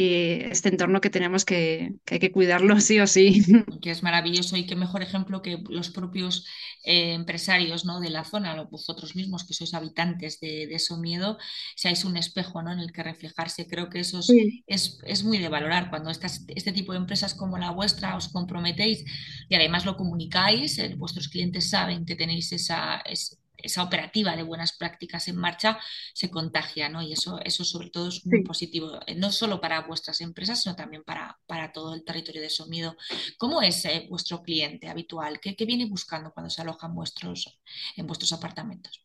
y 0.00 0.44
este 0.44 0.68
entorno 0.68 1.00
que 1.00 1.10
tenemos 1.10 1.44
que, 1.44 1.94
que, 2.04 2.14
hay 2.14 2.20
que 2.20 2.30
cuidarlo 2.30 2.80
sí 2.80 3.00
o 3.00 3.06
sí. 3.08 3.42
Que 3.82 3.90
es 3.90 4.04
maravilloso 4.04 4.56
y 4.56 4.64
qué 4.64 4.76
mejor 4.76 5.02
ejemplo 5.02 5.42
que 5.42 5.58
los 5.68 5.90
propios 5.90 6.46
eh, 6.84 7.14
empresarios 7.14 7.84
¿no? 7.84 7.98
de 7.98 8.10
la 8.10 8.22
zona, 8.22 8.62
vosotros 8.70 9.16
mismos 9.16 9.44
que 9.44 9.54
sois 9.54 9.74
habitantes 9.74 10.38
de, 10.38 10.68
de 10.68 10.76
eso 10.76 10.98
miedo, 10.98 11.36
seáis 11.74 12.04
un 12.04 12.16
espejo 12.16 12.62
¿no? 12.62 12.70
en 12.70 12.78
el 12.78 12.92
que 12.92 13.02
reflejarse. 13.02 13.66
Creo 13.66 13.90
que 13.90 13.98
eso 13.98 14.20
es, 14.68 15.00
es, 15.02 15.24
muy 15.24 15.38
de 15.38 15.48
valorar 15.48 15.90
cuando 15.90 16.10
estas, 16.10 16.44
este 16.46 16.70
tipo 16.70 16.92
de 16.92 16.98
empresas 16.98 17.34
como 17.34 17.58
la 17.58 17.72
vuestra 17.72 18.16
os 18.16 18.28
comprometéis 18.28 19.04
y 19.48 19.54
además 19.56 19.84
lo 19.84 19.96
comunicáis, 19.96 20.78
eh, 20.78 20.94
vuestros 20.96 21.28
clientes 21.28 21.70
saben 21.70 22.06
que 22.06 22.14
tenéis 22.14 22.52
esa, 22.52 23.02
esa 23.58 23.82
operativa 23.82 24.36
de 24.36 24.44
buenas 24.44 24.72
prácticas 24.72 25.28
en 25.28 25.36
marcha 25.36 25.78
se 26.14 26.30
contagia, 26.30 26.88
¿no? 26.88 27.02
Y 27.02 27.12
eso, 27.12 27.40
eso 27.44 27.64
sobre 27.64 27.90
todo 27.90 28.08
es 28.08 28.24
muy 28.24 28.42
positivo, 28.42 29.00
eh, 29.06 29.14
no 29.16 29.32
solo 29.32 29.60
para 29.60 29.80
vuestras 29.82 30.20
empresas, 30.20 30.62
sino 30.62 30.76
también 30.76 31.02
para, 31.02 31.38
para 31.46 31.72
todo 31.72 31.94
el 31.94 32.04
territorio 32.04 32.40
de 32.40 32.50
Somido. 32.50 32.96
¿Cómo 33.36 33.60
es 33.60 33.84
eh, 33.84 34.06
vuestro 34.08 34.42
cliente 34.42 34.88
habitual? 34.88 35.40
¿Qué, 35.40 35.56
viene 35.66 35.86
buscando 35.86 36.32
cuando 36.32 36.50
se 36.50 36.62
alojan 36.62 36.94
vuestros, 36.94 37.60
en 37.96 38.06
vuestros 38.06 38.32
apartamentos? 38.32 39.04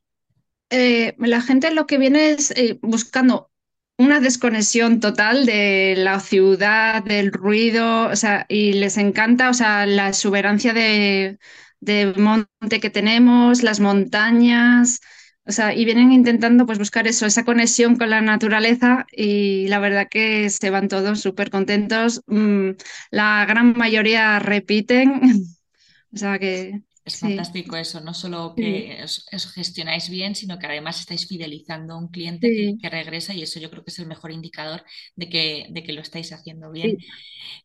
Eh, 0.69 1.15
la 1.17 1.41
gente 1.41 1.72
lo 1.72 1.86
que 1.88 1.98
viene 1.98 2.31
es 2.31 2.53
buscando 2.81 3.51
una 3.98 4.19
desconexión 4.19 5.00
total 5.00 5.45
de 5.45 5.95
la 5.98 6.19
ciudad, 6.19 7.03
del 7.03 7.31
ruido, 7.31 8.07
o 8.07 8.15
sea, 8.15 8.45
y 8.50 8.74
les 8.74 8.98
encanta, 8.98 9.50
o 9.50 9.53
sea, 9.53 9.86
la 9.86 10.10
exuberancia 10.10 10.74
de 10.74 11.38
de 11.83 12.13
monte 12.17 12.79
que 12.79 12.89
tenemos, 12.89 13.63
las 13.63 13.79
montañas, 13.79 14.99
o 15.45 15.51
sea, 15.51 15.73
y 15.75 15.85
vienen 15.85 16.11
intentando 16.11 16.65
pues 16.65 16.77
buscar 16.79 17.07
eso, 17.07 17.25
esa 17.25 17.43
conexión 17.45 17.95
con 17.97 18.09
la 18.09 18.21
naturaleza 18.21 19.05
y 19.11 19.67
la 19.67 19.79
verdad 19.79 20.07
que 20.09 20.49
se 20.49 20.69
van 20.69 20.87
todos 20.87 21.19
súper 21.21 21.49
contentos. 21.49 22.21
Mm, 22.27 22.71
la 23.11 23.45
gran 23.45 23.73
mayoría 23.77 24.39
repiten, 24.39 25.21
o 26.13 26.17
sea 26.17 26.39
que 26.39 26.81
es 27.05 27.19
fantástico 27.19 27.75
eso, 27.75 28.00
no 28.01 28.13
solo 28.13 28.53
que 28.55 29.00
os, 29.03 29.25
gestionáis 29.53 30.10
bien, 30.10 30.36
sino 30.36 30.57
que 30.57 30.67
además 30.67 31.00
estáis 31.00 31.27
fidelizando 31.27 31.93
a 31.93 31.98
un 31.98 32.07
cliente 32.07 32.75
que, 32.81 32.89
regresa 32.89 33.33
y 33.33 33.41
eso 33.41 33.60
yo 33.60 33.69
creo 33.69 33.83
que 33.83 33.91
es 33.91 34.00
el 34.00 34.07
mejor 34.07 34.31
indicador 34.31 34.83
de 35.15 35.29
que, 35.29 35.67
de 35.69 35.83
que 35.83 35.93
lo 35.93 36.01
estáis 36.01 36.31
haciendo 36.31 36.72
bien. 36.72 36.98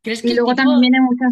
¿Crees 0.03 0.23
que 0.23 0.31
y 0.31 0.35
luego, 0.35 0.55
también 0.55 0.81
viene 0.81 1.01
mucha, 1.01 1.25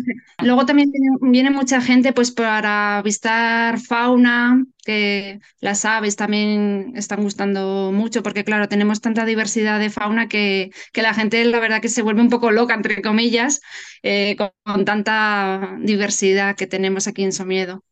luego 0.45 0.67
también 0.67 0.91
viene, 1.21 1.51
mucha 1.51 1.81
gente 1.81 2.13
pues 2.13 2.31
para 2.31 3.03
visitar 3.03 3.81
fauna, 3.81 4.65
que 4.85 5.41
las 5.61 5.85
aves 5.85 6.15
también 6.15 6.93
están 6.95 7.23
gustando 7.23 7.91
mucho, 7.93 8.23
porque 8.23 8.45
claro, 8.45 8.69
tenemos 8.69 9.01
tanta 9.01 9.25
diversidad 9.25 9.81
de 9.81 9.91
fauna 9.91 10.29
que, 10.29 10.71
que 10.93 11.03
la 11.03 11.13
gente 11.13 11.45
la 11.45 11.59
verdad 11.59 11.83
que 11.83 11.89
se 11.89 12.03
vuelve 12.03 12.23
un 12.23 12.31
poco 12.31 12.53
loca, 12.53 12.75
entre 12.75 13.03
comillas, 13.03 13.61
eh, 14.03 14.37
con, 14.37 14.85
tanta 14.85 15.77
diversidad 15.81 16.57
que 16.57 16.67
tenemos 16.67 17.09
aquí 17.09 17.25
en 17.25 17.33
Somiedo. 17.33 17.83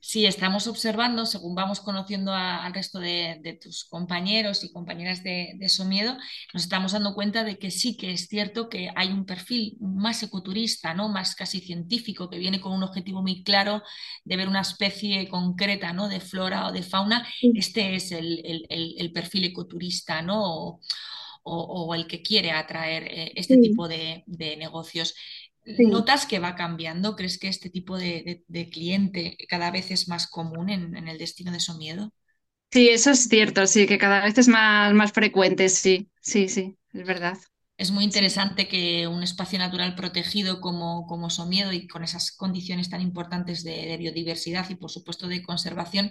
Sí, 0.00 0.26
estamos 0.26 0.68
observando, 0.68 1.26
según 1.26 1.56
vamos 1.56 1.80
conociendo 1.80 2.32
al 2.32 2.72
resto 2.72 3.00
de, 3.00 3.58
tus 3.60 3.84
compañeros 3.84 4.62
y 4.62 4.72
compañeras 4.72 5.24
de, 5.24 5.54
de, 5.56 5.68
Somiedo, 5.68 6.16
nos 6.54 6.62
estamos 6.62 6.92
dando 6.92 7.14
cuenta 7.14 7.42
de 7.42 7.58
que 7.58 7.72
sí 7.72 7.96
que 7.96 8.12
es 8.12 8.28
cierto 8.28 8.68
que 8.68 8.90
hay 8.94 9.08
un 9.08 9.26
perfil 9.26 9.76
más 9.80 10.22
ecoturista, 10.22 10.94
¿no? 10.94 11.08
más 11.08 11.34
casi 11.34 11.60
científico, 11.60 12.30
que 12.30 12.38
viene 12.38 12.60
con 12.60 12.72
un 12.72 12.84
objetivo 12.84 13.22
muy 13.22 13.42
claro 13.42 13.82
de 14.24 14.36
ver 14.36 14.48
una 14.48 14.60
especie 14.60 15.28
concreta 15.28 15.92
¿no? 15.92 16.08
de 16.08 16.20
flora 16.20 16.68
o 16.68 16.72
de 16.72 16.84
fauna. 16.84 17.26
Este 17.54 17.96
es 17.96 18.12
el, 18.12 18.66
el 18.70 19.12
perfil 19.12 19.44
ecoturista, 19.44 20.22
¿no? 20.22 20.80
o, 21.50 21.94
el 21.94 22.06
que 22.06 22.22
quiere 22.22 22.50
atraer 22.50 23.04
eh, 23.04 23.32
este 23.34 23.56
tipo 23.58 23.88
de, 23.88 24.24
negocios. 24.58 25.14
¿Notas 25.78 26.26
que 26.26 26.38
va 26.38 26.56
cambiando? 26.56 27.16
¿Crees 27.16 27.38
que 27.38 27.48
este 27.48 27.70
tipo 27.70 27.98
de, 27.98 28.44
cliente 28.72 29.36
cada 29.48 29.70
vez 29.70 29.90
es 29.90 30.08
más 30.08 30.26
común 30.26 30.70
en, 30.70 30.96
en 30.96 31.08
el 31.08 31.18
destino 31.18 31.52
de 31.52 31.60
Somiedo? 31.60 32.12
Sí, 32.70 32.90
eso 32.90 33.10
es 33.10 33.28
cierto, 33.28 33.66
sí, 33.66 33.86
que 33.86 33.96
cada 33.96 34.22
vez 34.22 34.36
es 34.36 34.48
más, 34.48 34.92
más 34.92 35.12
frecuente, 35.12 35.68
sí, 35.70 36.10
sí, 36.20 36.48
sí, 36.48 36.76
es 36.92 37.06
verdad. 37.06 37.38
Es 37.78 37.92
muy 37.92 38.04
interesante 38.04 38.66
que 38.66 39.06
un 39.06 39.22
espacio 39.22 39.58
natural 39.58 39.94
protegido 39.94 40.60
como, 40.60 41.06
como 41.06 41.30
Somiedo 41.30 41.72
y 41.72 41.86
con 41.86 42.02
esas 42.02 42.32
condiciones 42.32 42.90
tan 42.90 43.00
importantes 43.00 43.62
de, 43.62 43.96
biodiversidad 43.96 44.68
y 44.68 44.74
por 44.74 44.90
supuesto 44.90 45.28
de 45.28 45.42
conservación 45.42 46.10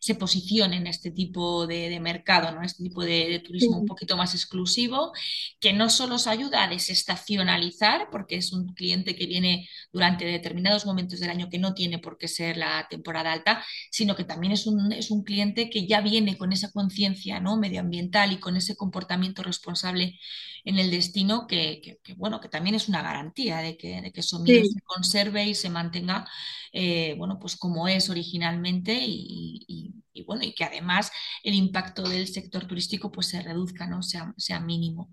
se 0.00 0.14
posicione 0.14 0.76
en 0.76 0.86
este 0.86 1.10
tipo 1.10 1.66
de, 1.66 1.98
mercado, 2.00 2.52
¿no? 2.52 2.62
este 2.62 2.82
tipo 2.82 3.02
de, 3.02 3.40
turismo 3.44 3.78
un 3.78 3.86
poquito 3.86 4.16
más 4.16 4.34
exclusivo, 4.34 5.12
que 5.60 5.72
no 5.72 5.90
solo 5.90 6.16
os 6.16 6.26
ayuda 6.26 6.64
a 6.64 6.68
desestacionalizar, 6.68 8.08
porque 8.10 8.36
es 8.36 8.52
un 8.52 8.74
cliente 8.74 9.16
que 9.16 9.26
viene 9.26 9.68
durante 9.92 10.24
determinados 10.24 10.86
momentos 10.86 11.20
del 11.20 11.30
año 11.30 11.48
que 11.48 11.58
no 11.58 11.74
tiene 11.74 11.98
por 11.98 12.18
qué 12.18 12.28
ser 12.28 12.56
la 12.56 12.86
temporada 12.88 13.32
alta, 13.32 13.64
sino 13.90 14.16
que 14.16 14.24
también 14.24 14.52
es 14.52 14.66
un, 14.66 14.92
es 14.92 15.10
un 15.10 15.24
cliente 15.24 15.70
que 15.70 15.86
ya 15.86 16.00
viene 16.00 16.36
con 16.36 16.52
esa 16.52 16.70
conciencia 16.70 17.40
¿no? 17.40 17.56
medioambiental 17.56 18.32
y 18.32 18.38
con 18.38 18.56
ese 18.56 18.76
comportamiento 18.76 19.42
responsable 19.42 20.18
en 20.64 20.78
el 20.78 20.90
destino 20.90 21.46
que, 21.46 21.98
bueno, 22.16 22.40
que 22.40 22.48
también 22.48 22.74
es 22.74 22.88
una 22.88 23.02
garantía 23.02 23.58
de 23.58 23.76
que, 23.76 24.00
de 24.02 24.12
que 24.12 24.22
se 24.22 24.36
conserve 24.84 25.46
y 25.46 25.54
se 25.54 25.70
mantenga 25.70 26.26
eh, 26.72 27.14
bueno, 27.16 27.38
pues 27.40 27.56
como 27.56 27.88
es 27.88 28.10
originalmente 28.10 28.98
y, 29.00 29.87
bueno, 30.22 30.44
y 30.44 30.54
que 30.54 30.64
además 30.64 31.10
el 31.42 31.54
impacto 31.54 32.02
del 32.02 32.26
sector 32.26 32.66
turístico 32.66 33.10
pues 33.10 33.28
se 33.28 33.42
reduzca, 33.42 33.86
¿no? 33.86 34.02
sea, 34.02 34.34
sea 34.36 34.60
mínimo. 34.60 35.10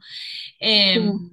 Em, 0.59 1.31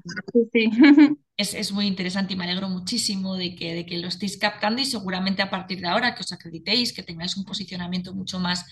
sí, 0.53 0.71
es, 1.37 1.73
muy 1.73 1.87
interesante 1.87 2.35
y 2.35 2.37
me 2.37 2.45
alegro 2.45 2.69
muchísimo 2.69 3.37
de 3.37 3.55
que, 3.55 3.75
de 3.75 3.87
que 3.87 3.99
lo 3.99 4.09
estéis 4.09 4.37
captando 4.37 4.83
y 4.83 4.85
seguramente 4.85 5.43
a 5.43 5.51
partir 5.51 5.81
de 5.81 5.89
ahora 5.89 6.15
que 6.15 6.23
os 6.23 6.33
acreditéis, 6.33 6.93
que 6.93 7.03
tengáis 7.03 7.37
un 7.37 7.45
posicionamiento 7.45 8.15
mucho 8.15 8.39
más 8.39 8.65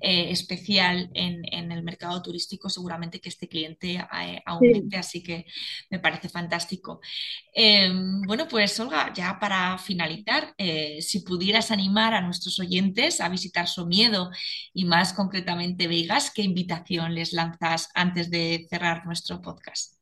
eh, 0.00 0.30
especial 0.30 1.10
en, 1.14 1.44
el 1.72 1.82
mercado 1.82 2.22
turístico, 2.22 2.70
seguramente 2.70 3.20
que 3.20 3.28
este 3.28 3.48
cliente 3.48 3.94
eh, 3.96 4.42
aumente, 4.46 4.96
así 4.96 5.22
que 5.22 5.46
me 5.90 5.98
parece 5.98 6.28
fantástico. 6.28 7.00
Em, 7.52 8.22
bueno, 8.22 8.48
pues 8.48 8.78
Olga, 8.80 9.12
ya 9.14 9.38
para 9.38 9.78
finalizar, 9.78 10.54
eh, 10.58 11.02
si 11.02 11.20
pudieras 11.20 11.70
animar 11.70 12.14
a 12.14 12.22
nuestros 12.22 12.58
oyentes 12.60 13.20
a 13.20 13.28
visitar 13.28 13.68
Somiedo 13.68 14.30
y 14.72 14.84
más 14.84 15.12
concretamente 15.12 15.86
Vegas, 15.88 16.30
¿qué 16.34 16.42
invitación 16.42 17.14
les 17.14 17.32
lanzas 17.32 17.90
antes 17.94 18.30
de 18.30 18.66
cerrar 18.70 19.04
nuestro 19.06 19.40
podcast? 19.42 19.95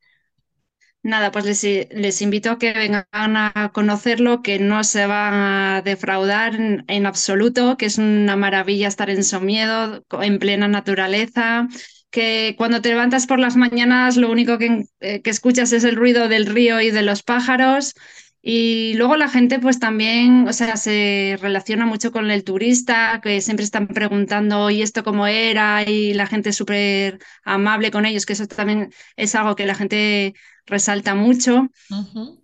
Nada, 1.04 1.30
pues 1.32 1.44
les, 1.62 2.22
invito 2.22 2.50
a 2.50 2.58
que 2.58 2.72
vengan 2.72 3.04
a 3.12 3.70
conocerlo, 3.74 4.40
que 4.40 4.58
no 4.58 4.82
se 4.84 5.04
van 5.06 5.34
a 5.34 5.82
defraudar 5.84 6.54
en, 6.54 7.06
absoluto, 7.06 7.76
que 7.76 7.84
es 7.84 7.98
una 7.98 8.36
maravilla 8.36 8.88
estar 8.88 9.10
en 9.10 9.22
Somiedo, 9.22 10.02
en 10.22 10.38
plena 10.38 10.66
naturaleza, 10.66 11.68
que 12.10 12.54
cuando 12.56 12.80
te 12.80 12.88
levantas 12.88 13.26
por 13.26 13.38
las 13.38 13.54
mañanas 13.54 14.16
lo 14.16 14.30
único 14.30 14.56
que, 14.56 14.86
eh, 15.00 15.20
que 15.20 15.28
escuchas 15.28 15.72
es 15.74 15.84
el 15.84 15.96
ruido 15.96 16.28
del 16.28 16.46
río 16.46 16.80
y 16.80 16.90
de 16.90 17.02
los 17.02 17.22
pájaros. 17.22 17.92
Y 18.40 18.94
luego 18.94 19.16
la 19.16 19.28
gente 19.28 19.58
pues 19.58 19.78
también, 19.78 20.46
o 20.48 20.52
sea, 20.52 20.76
se 20.76 21.38
relaciona 21.40 21.86
mucho 21.86 22.12
con 22.12 22.30
el 22.30 22.44
turista, 22.44 23.20
que 23.22 23.40
siempre 23.40 23.64
están 23.64 23.88
preguntando, 23.88 24.70
¿y 24.70 24.82
esto 24.82 25.02
cómo 25.04 25.26
era? 25.26 25.82
Y 25.82 26.14
la 26.14 26.26
gente 26.26 26.50
es 26.50 26.56
súper 26.56 27.18
amable 27.44 27.90
con 27.90 28.06
ellos, 28.06 28.26
que 28.26 28.34
eso 28.34 28.46
también 28.46 28.90
es 29.16 29.34
algo 29.34 29.56
que 29.56 29.66
la 29.66 29.74
gente 29.74 30.34
resalta 30.66 31.14
mucho. 31.14 31.68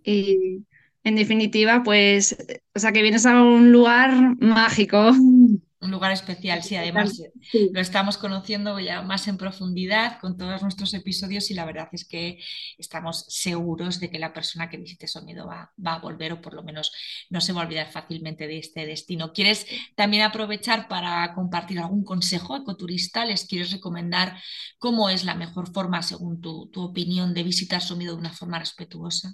Y 0.03 0.65
en 1.03 1.15
definitiva, 1.15 1.83
pues, 1.83 2.37
o 2.75 2.79
sea, 2.79 2.91
que 2.91 3.01
vienes 3.01 3.25
a 3.25 3.41
un 3.41 3.71
lugar 3.71 4.37
mágico. 4.39 5.11
Un 5.81 5.89
lugar 5.89 6.11
especial, 6.11 6.61
sí, 6.61 6.75
además 6.75 7.19
lo 7.73 7.81
estamos 7.81 8.19
conociendo 8.19 8.79
ya 8.79 9.01
más 9.01 9.27
en 9.27 9.37
profundidad 9.37 10.19
con 10.19 10.37
todos 10.37 10.61
nuestros 10.61 10.93
episodios 10.93 11.49
y 11.49 11.55
la 11.55 11.65
verdad 11.65 11.89
es 11.91 12.05
que 12.05 12.39
estamos 12.77 13.25
seguros 13.29 13.99
de 13.99 14.11
que 14.11 14.19
la 14.19 14.31
persona 14.31 14.69
que 14.69 14.77
visite 14.77 15.07
Sonido 15.07 15.47
va, 15.47 15.73
va 15.83 15.95
a 15.95 15.99
volver 15.99 16.33
o 16.33 16.41
por 16.41 16.53
lo 16.53 16.61
menos 16.61 16.91
no 17.31 17.41
se 17.41 17.51
va 17.51 17.61
a 17.61 17.65
olvidar 17.65 17.91
fácilmente 17.91 18.45
de 18.45 18.59
este 18.59 18.85
destino. 18.85 19.33
¿Quieres 19.33 19.65
también 19.95 20.21
aprovechar 20.21 20.87
para 20.87 21.33
compartir 21.33 21.79
algún 21.79 22.03
consejo 22.03 22.55
ecoturista? 22.55 23.25
¿Les 23.25 23.45
quieres 23.45 23.71
recomendar 23.71 24.37
cómo 24.77 25.09
es 25.09 25.23
la 25.25 25.33
mejor 25.33 25.73
forma, 25.73 26.03
según 26.03 26.41
tu, 26.41 26.69
tu 26.69 26.83
opinión, 26.83 27.33
de 27.33 27.41
visitar 27.41 27.81
Sonido 27.81 28.13
de 28.13 28.19
una 28.19 28.33
forma 28.33 28.59
respetuosa? 28.59 29.33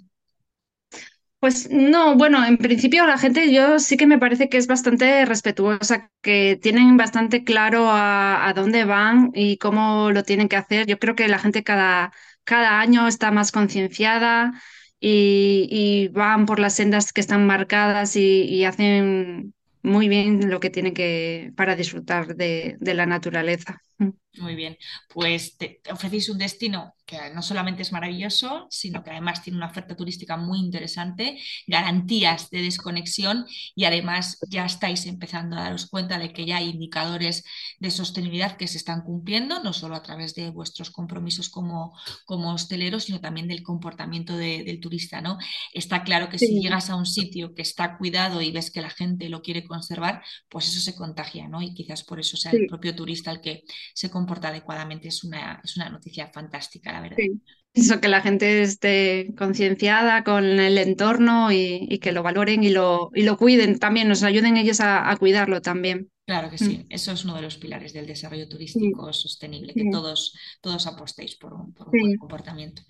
Pues 1.40 1.70
no, 1.70 2.16
bueno, 2.16 2.44
en 2.44 2.56
principio 2.58 3.06
la 3.06 3.16
gente 3.16 3.52
yo 3.52 3.78
sí 3.78 3.96
que 3.96 4.08
me 4.08 4.18
parece 4.18 4.48
que 4.48 4.56
es 4.56 4.66
bastante 4.66 5.24
respetuosa, 5.24 6.10
que 6.20 6.58
tienen 6.60 6.96
bastante 6.96 7.44
claro 7.44 7.86
a, 7.90 8.52
dónde 8.56 8.84
van 8.84 9.30
y 9.34 9.56
cómo 9.58 10.10
lo 10.10 10.24
tienen 10.24 10.48
que 10.48 10.56
hacer. 10.56 10.86
Yo 10.86 10.98
creo 10.98 11.14
que 11.14 11.28
la 11.28 11.38
gente 11.38 11.62
cada, 11.62 12.12
cada 12.42 12.80
año 12.80 13.06
está 13.06 13.30
más 13.30 13.52
concienciada 13.52 14.52
y, 15.00 16.08
van 16.12 16.44
por 16.46 16.58
las 16.58 16.74
sendas 16.74 17.12
que 17.12 17.20
están 17.20 17.46
marcadas 17.46 18.16
y, 18.16 18.64
hacen 18.64 19.54
muy 19.82 20.08
bien 20.08 20.50
lo 20.50 20.58
que 20.60 20.70
tienen 20.70 20.94
que 20.94 21.52
para 21.56 21.76
disfrutar 21.76 22.34
de, 22.34 22.76
de 22.80 22.94
la 22.94 23.06
naturaleza. 23.06 23.80
Muy 24.40 24.54
bien, 24.54 24.76
pues 25.12 25.56
te 25.56 25.80
ofrecéis 25.90 26.28
un 26.28 26.38
destino 26.38 26.94
que 27.04 27.30
no 27.34 27.42
solamente 27.42 27.82
es 27.82 27.90
maravilloso, 27.90 28.66
sino 28.70 29.02
que 29.02 29.10
además 29.10 29.42
tiene 29.42 29.56
una 29.56 29.68
oferta 29.68 29.96
turística 29.96 30.36
muy 30.36 30.58
interesante, 30.58 31.40
garantías 31.66 32.50
de 32.50 32.60
desconexión 32.60 33.46
y 33.74 33.84
además 33.84 34.38
ya 34.50 34.66
estáis 34.66 35.06
empezando 35.06 35.56
a 35.56 35.62
daros 35.62 35.86
cuenta 35.86 36.18
de 36.18 36.32
que 36.34 36.44
ya 36.44 36.58
hay 36.58 36.68
indicadores 36.68 37.44
de 37.78 37.90
sostenibilidad 37.90 38.58
que 38.58 38.68
se 38.68 38.76
están 38.76 39.00
cumpliendo, 39.00 39.62
no 39.62 39.72
solo 39.72 39.96
a 39.96 40.02
través 40.02 40.34
de 40.34 40.50
vuestros 40.50 40.90
compromisos 40.90 41.48
como, 41.48 41.96
como 42.26 42.52
hosteleros, 42.52 43.04
sino 43.04 43.20
también 43.20 43.48
del 43.48 43.62
comportamiento 43.62 44.36
del 44.36 44.80
turista. 44.80 45.22
¿no? 45.22 45.38
Está 45.72 46.04
claro 46.04 46.28
que 46.28 46.38
si 46.38 46.60
llegas 46.60 46.90
a 46.90 46.96
un 46.96 47.06
sitio 47.06 47.54
que 47.54 47.62
está 47.62 47.96
cuidado 47.96 48.42
y 48.42 48.52
ves 48.52 48.70
que 48.70 48.82
la 48.82 48.90
gente 48.90 49.30
lo 49.30 49.40
quiere 49.40 49.64
conservar, 49.64 50.22
pues 50.50 50.68
eso 50.68 50.80
se 50.80 50.94
contagia, 50.94 51.48
¿no? 51.48 51.62
Y 51.62 51.72
quizás 51.72 52.04
por 52.04 52.20
eso 52.20 52.36
sea 52.36 52.52
el 52.52 52.66
propio 52.66 52.94
turista 52.94 53.30
el 53.30 53.40
que 53.40 53.64
se 53.94 54.10
comporta 54.10 54.48
adecuadamente. 54.48 55.08
Es 55.08 55.24
una, 55.24 55.60
es 55.62 55.76
una 55.76 55.88
noticia 55.88 56.28
fantástica, 56.28 56.92
la 56.92 57.00
verdad. 57.00 57.18
Eso, 57.74 58.00
que 58.00 58.08
la 58.08 58.20
gente 58.20 58.62
esté 58.62 59.34
concienciada 59.36 60.24
con 60.24 60.44
el 60.44 60.78
entorno 60.78 61.52
y, 61.52 61.98
que 62.00 62.12
lo 62.12 62.22
valoren 62.22 62.64
y 62.64 62.70
lo, 62.70 63.10
y 63.14 63.22
lo 63.22 63.36
cuiden 63.36 63.78
también, 63.78 64.08
nos 64.08 64.22
ayuden 64.22 64.56
ellos 64.56 64.80
a 64.80 65.14
cuidarlo 65.18 65.60
también. 65.60 66.10
Claro 66.28 66.50
que 66.50 66.58
sí, 66.58 66.84
mm. 66.84 66.86
eso 66.90 67.12
es 67.12 67.24
uno 67.24 67.36
de 67.36 67.40
los 67.40 67.56
pilares 67.56 67.94
del 67.94 68.06
desarrollo 68.06 68.46
turístico 68.50 69.10
sostenible, 69.14 69.72
que 69.72 69.88
todos, 69.90 70.34
todos 70.60 70.86
apostéis 70.86 71.36
por 71.36 71.54
un, 71.54 71.72
buen 71.72 72.18
comportamiento. 72.18 72.82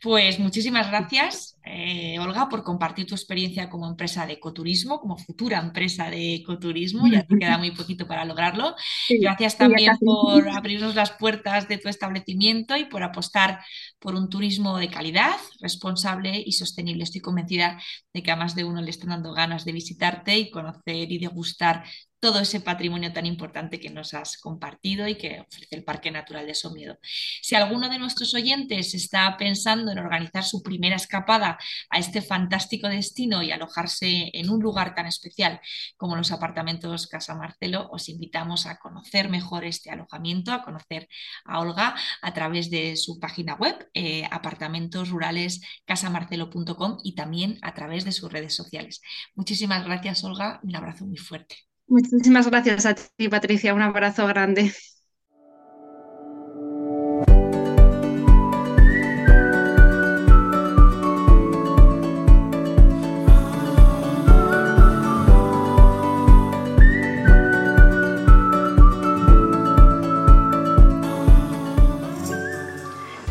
Pues 0.00 0.38
muchísimas 0.38 0.88
gracias, 0.88 1.58
eh, 1.62 2.18
Olga, 2.18 2.48
por 2.48 2.62
compartir 2.62 3.04
tu 3.04 3.14
experiencia 3.14 3.68
como 3.68 3.86
empresa 3.86 4.26
de 4.26 4.32
ecoturismo, 4.32 4.98
como 4.98 5.18
futura 5.18 5.58
empresa 5.58 6.08
de 6.08 6.36
ecoturismo, 6.36 7.06
ya 7.06 7.26
te 7.26 7.36
queda 7.38 7.58
muy 7.58 7.72
poquito 7.72 8.06
para 8.06 8.24
lograrlo. 8.24 8.74
Gracias 9.10 9.58
también 9.58 9.98
por 9.98 10.48
abrirnos 10.56 10.94
las 10.94 11.10
puertas 11.10 11.68
de 11.68 11.76
tu 11.76 11.90
establecimiento 11.90 12.78
y 12.78 12.86
por 12.86 13.02
apostar 13.02 13.60
por 13.98 14.14
un 14.14 14.30
turismo 14.30 14.78
de 14.78 14.88
calidad, 14.88 15.36
responsable 15.60 16.42
y 16.46 16.52
sostenible. 16.52 17.04
Estoy 17.04 17.20
convencida 17.20 17.78
de 18.14 18.22
que 18.22 18.30
a 18.30 18.36
más 18.36 18.54
de 18.54 18.64
uno 18.64 18.80
le 18.80 18.88
están 18.88 19.10
dando 19.10 19.34
ganas 19.34 19.66
de 19.66 19.72
visitarte 19.72 20.38
y 20.38 20.50
conocer 20.50 21.12
y 21.12 21.18
degustar 21.18 21.84
todo 22.20 22.40
ese 22.40 22.60
patrimonio 22.60 23.12
tan 23.12 23.26
importante 23.26 23.80
que 23.80 23.90
nos 23.90 24.14
has 24.14 24.36
compartido 24.36 25.08
y 25.08 25.16
que 25.16 25.40
ofrece 25.40 25.74
el 25.74 25.84
Parque 25.84 26.10
Natural 26.10 26.46
de 26.46 26.54
Somiedo. 26.54 26.98
Si 27.42 27.54
alguno 27.54 27.88
de 27.88 27.98
nuestros 27.98 28.34
oyentes 28.34 28.94
está 28.94 29.36
pensando 29.38 29.90
en 29.90 29.98
organizar 29.98 30.44
su 30.44 30.62
primera 30.62 30.96
escapada 30.96 31.58
a 31.88 31.98
este 31.98 32.20
fantástico 32.22 32.88
destino 32.88 33.42
y 33.42 33.50
alojarse 33.50 34.30
en 34.32 34.50
un 34.50 34.60
lugar 34.60 34.94
tan 34.94 35.06
especial 35.06 35.60
como 35.96 36.16
los 36.16 36.30
apartamentos 36.30 37.06
Casa 37.06 37.34
Marcelo, 37.34 37.88
os 37.90 38.08
invitamos 38.08 38.66
a 38.66 38.78
conocer 38.78 39.28
mejor 39.28 39.64
este 39.64 39.90
alojamiento, 39.90 40.52
a 40.52 40.62
conocer 40.62 41.08
a 41.44 41.60
Olga 41.60 41.94
a 42.22 42.34
través 42.34 42.70
de 42.70 42.96
su 42.96 43.18
página 43.18 43.54
web, 43.54 43.88
eh, 43.94 44.24
apartamentosruralescasamarcelo.com 44.30 46.98
y 47.02 47.14
también 47.14 47.58
a 47.62 47.74
través 47.74 48.04
de 48.04 48.12
sus 48.12 48.30
redes 48.32 48.54
sociales. 48.54 49.00
Muchísimas 49.34 49.84
gracias, 49.84 50.22
Olga. 50.24 50.60
Un 50.62 50.76
abrazo 50.76 51.06
muy 51.06 51.16
fuerte. 51.16 51.69
Muchísimas 51.90 52.46
gracias 52.46 52.86
a 52.86 52.94
ti, 52.94 53.28
Patricia. 53.28 53.74
Un 53.74 53.82
abrazo 53.82 54.24
grande. 54.28 54.72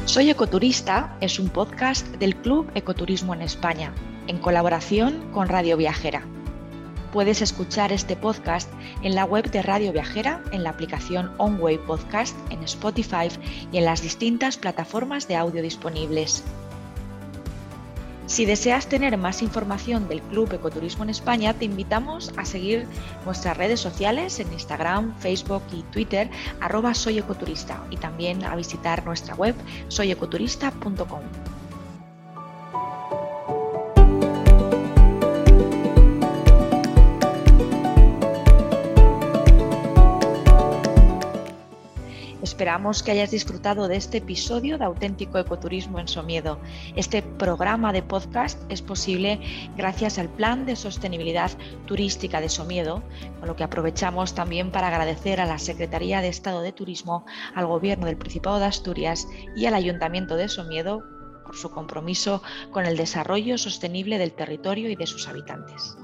Soy 0.03 0.29
Ecoturista 0.29 1.15
es 1.21 1.39
un 1.39 1.47
podcast 1.47 2.05
del 2.17 2.35
Club 2.35 2.69
Ecoturismo 2.75 3.33
en 3.33 3.41
España, 3.41 3.93
en 4.27 4.37
colaboración 4.37 5.31
con 5.31 5.47
Radio 5.47 5.77
Viajera. 5.77 6.27
Puedes 7.11 7.41
escuchar 7.41 7.91
este 7.91 8.15
podcast 8.15 8.69
en 9.01 9.15
la 9.15 9.25
web 9.25 9.49
de 9.49 9.63
Radio 9.63 9.91
Viajera, 9.91 10.43
en 10.51 10.63
la 10.63 10.69
aplicación 10.69 11.31
OnWay 11.37 11.79
Podcast, 11.79 12.37
en 12.51 12.63
Spotify 12.63 13.29
y 13.71 13.77
en 13.77 13.85
las 13.85 14.03
distintas 14.03 14.57
plataformas 14.57 15.27
de 15.27 15.35
audio 15.35 15.63
disponibles. 15.63 16.43
Si 18.27 18.45
deseas 18.45 18.85
tener 18.85 19.17
más 19.17 19.41
información 19.41 20.07
del 20.07 20.21
Club 20.21 20.53
Ecoturismo 20.53 21.03
en 21.03 21.09
España, 21.09 21.55
te 21.55 21.65
invitamos 21.65 22.31
a 22.37 22.45
seguir 22.45 22.85
nuestras 23.25 23.57
redes 23.57 23.79
sociales 23.79 24.39
en 24.39 24.53
Instagram, 24.53 25.17
Facebook 25.17 25.63
y 25.73 25.81
Twitter, 25.91 26.29
arroba 26.61 26.93
soyecoturista, 26.93 27.83
y 27.89 27.97
también 27.97 28.43
a 28.43 28.55
visitar 28.55 29.03
nuestra 29.03 29.33
web 29.33 29.55
soyecoturista.com. 29.87 31.21
Esperamos 42.49 43.03
que 43.03 43.11
hayas 43.11 43.29
disfrutado 43.29 43.87
de 43.87 43.95
este 43.95 44.17
episodio 44.17 44.79
de 44.79 44.85
Auténtico 44.85 45.37
Ecoturismo 45.37 45.99
en 45.99 46.07
Somiedo. 46.07 46.59
Este 46.95 47.21
programa 47.21 47.93
de 47.93 48.01
podcast 48.01 48.59
es 48.71 48.81
posible 48.81 49.39
gracias 49.77 50.17
al 50.17 50.29
Plan 50.29 50.65
de 50.65 50.75
Sostenibilidad 50.75 51.51
Turística 51.85 52.41
de 52.41 52.49
Somiedo, 52.49 53.03
con 53.39 53.47
lo 53.47 53.55
que 53.55 53.63
aprovechamos 53.63 54.33
también 54.33 54.71
para 54.71 54.87
agradecer 54.87 55.39
a 55.39 55.45
la 55.45 55.59
Secretaría 55.59 56.21
de 56.21 56.29
Estado 56.29 56.61
de 56.61 56.71
Turismo, 56.71 57.23
al 57.53 57.67
Gobierno 57.67 58.07
del 58.07 58.17
Principado 58.17 58.57
de 58.57 58.65
Asturias 58.65 59.27
y 59.55 59.67
al 59.67 59.75
Ayuntamiento 59.75 60.35
de 60.35 60.49
Somiedo 60.49 61.03
por 61.45 61.55
su 61.55 61.69
compromiso 61.69 62.41
con 62.71 62.87
el 62.87 62.97
desarrollo 62.97 63.59
sostenible 63.59 64.17
del 64.17 64.33
territorio 64.33 64.89
y 64.89 64.95
de 64.95 65.05
sus 65.05 65.27
habitantes. 65.27 65.95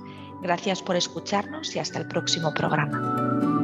Gracias 0.43 0.83
por 0.83 0.95
escucharnos 0.95 1.75
y 1.75 1.79
hasta 1.79 1.97
el 1.97 2.07
próximo 2.07 2.53
programa. 2.53 3.54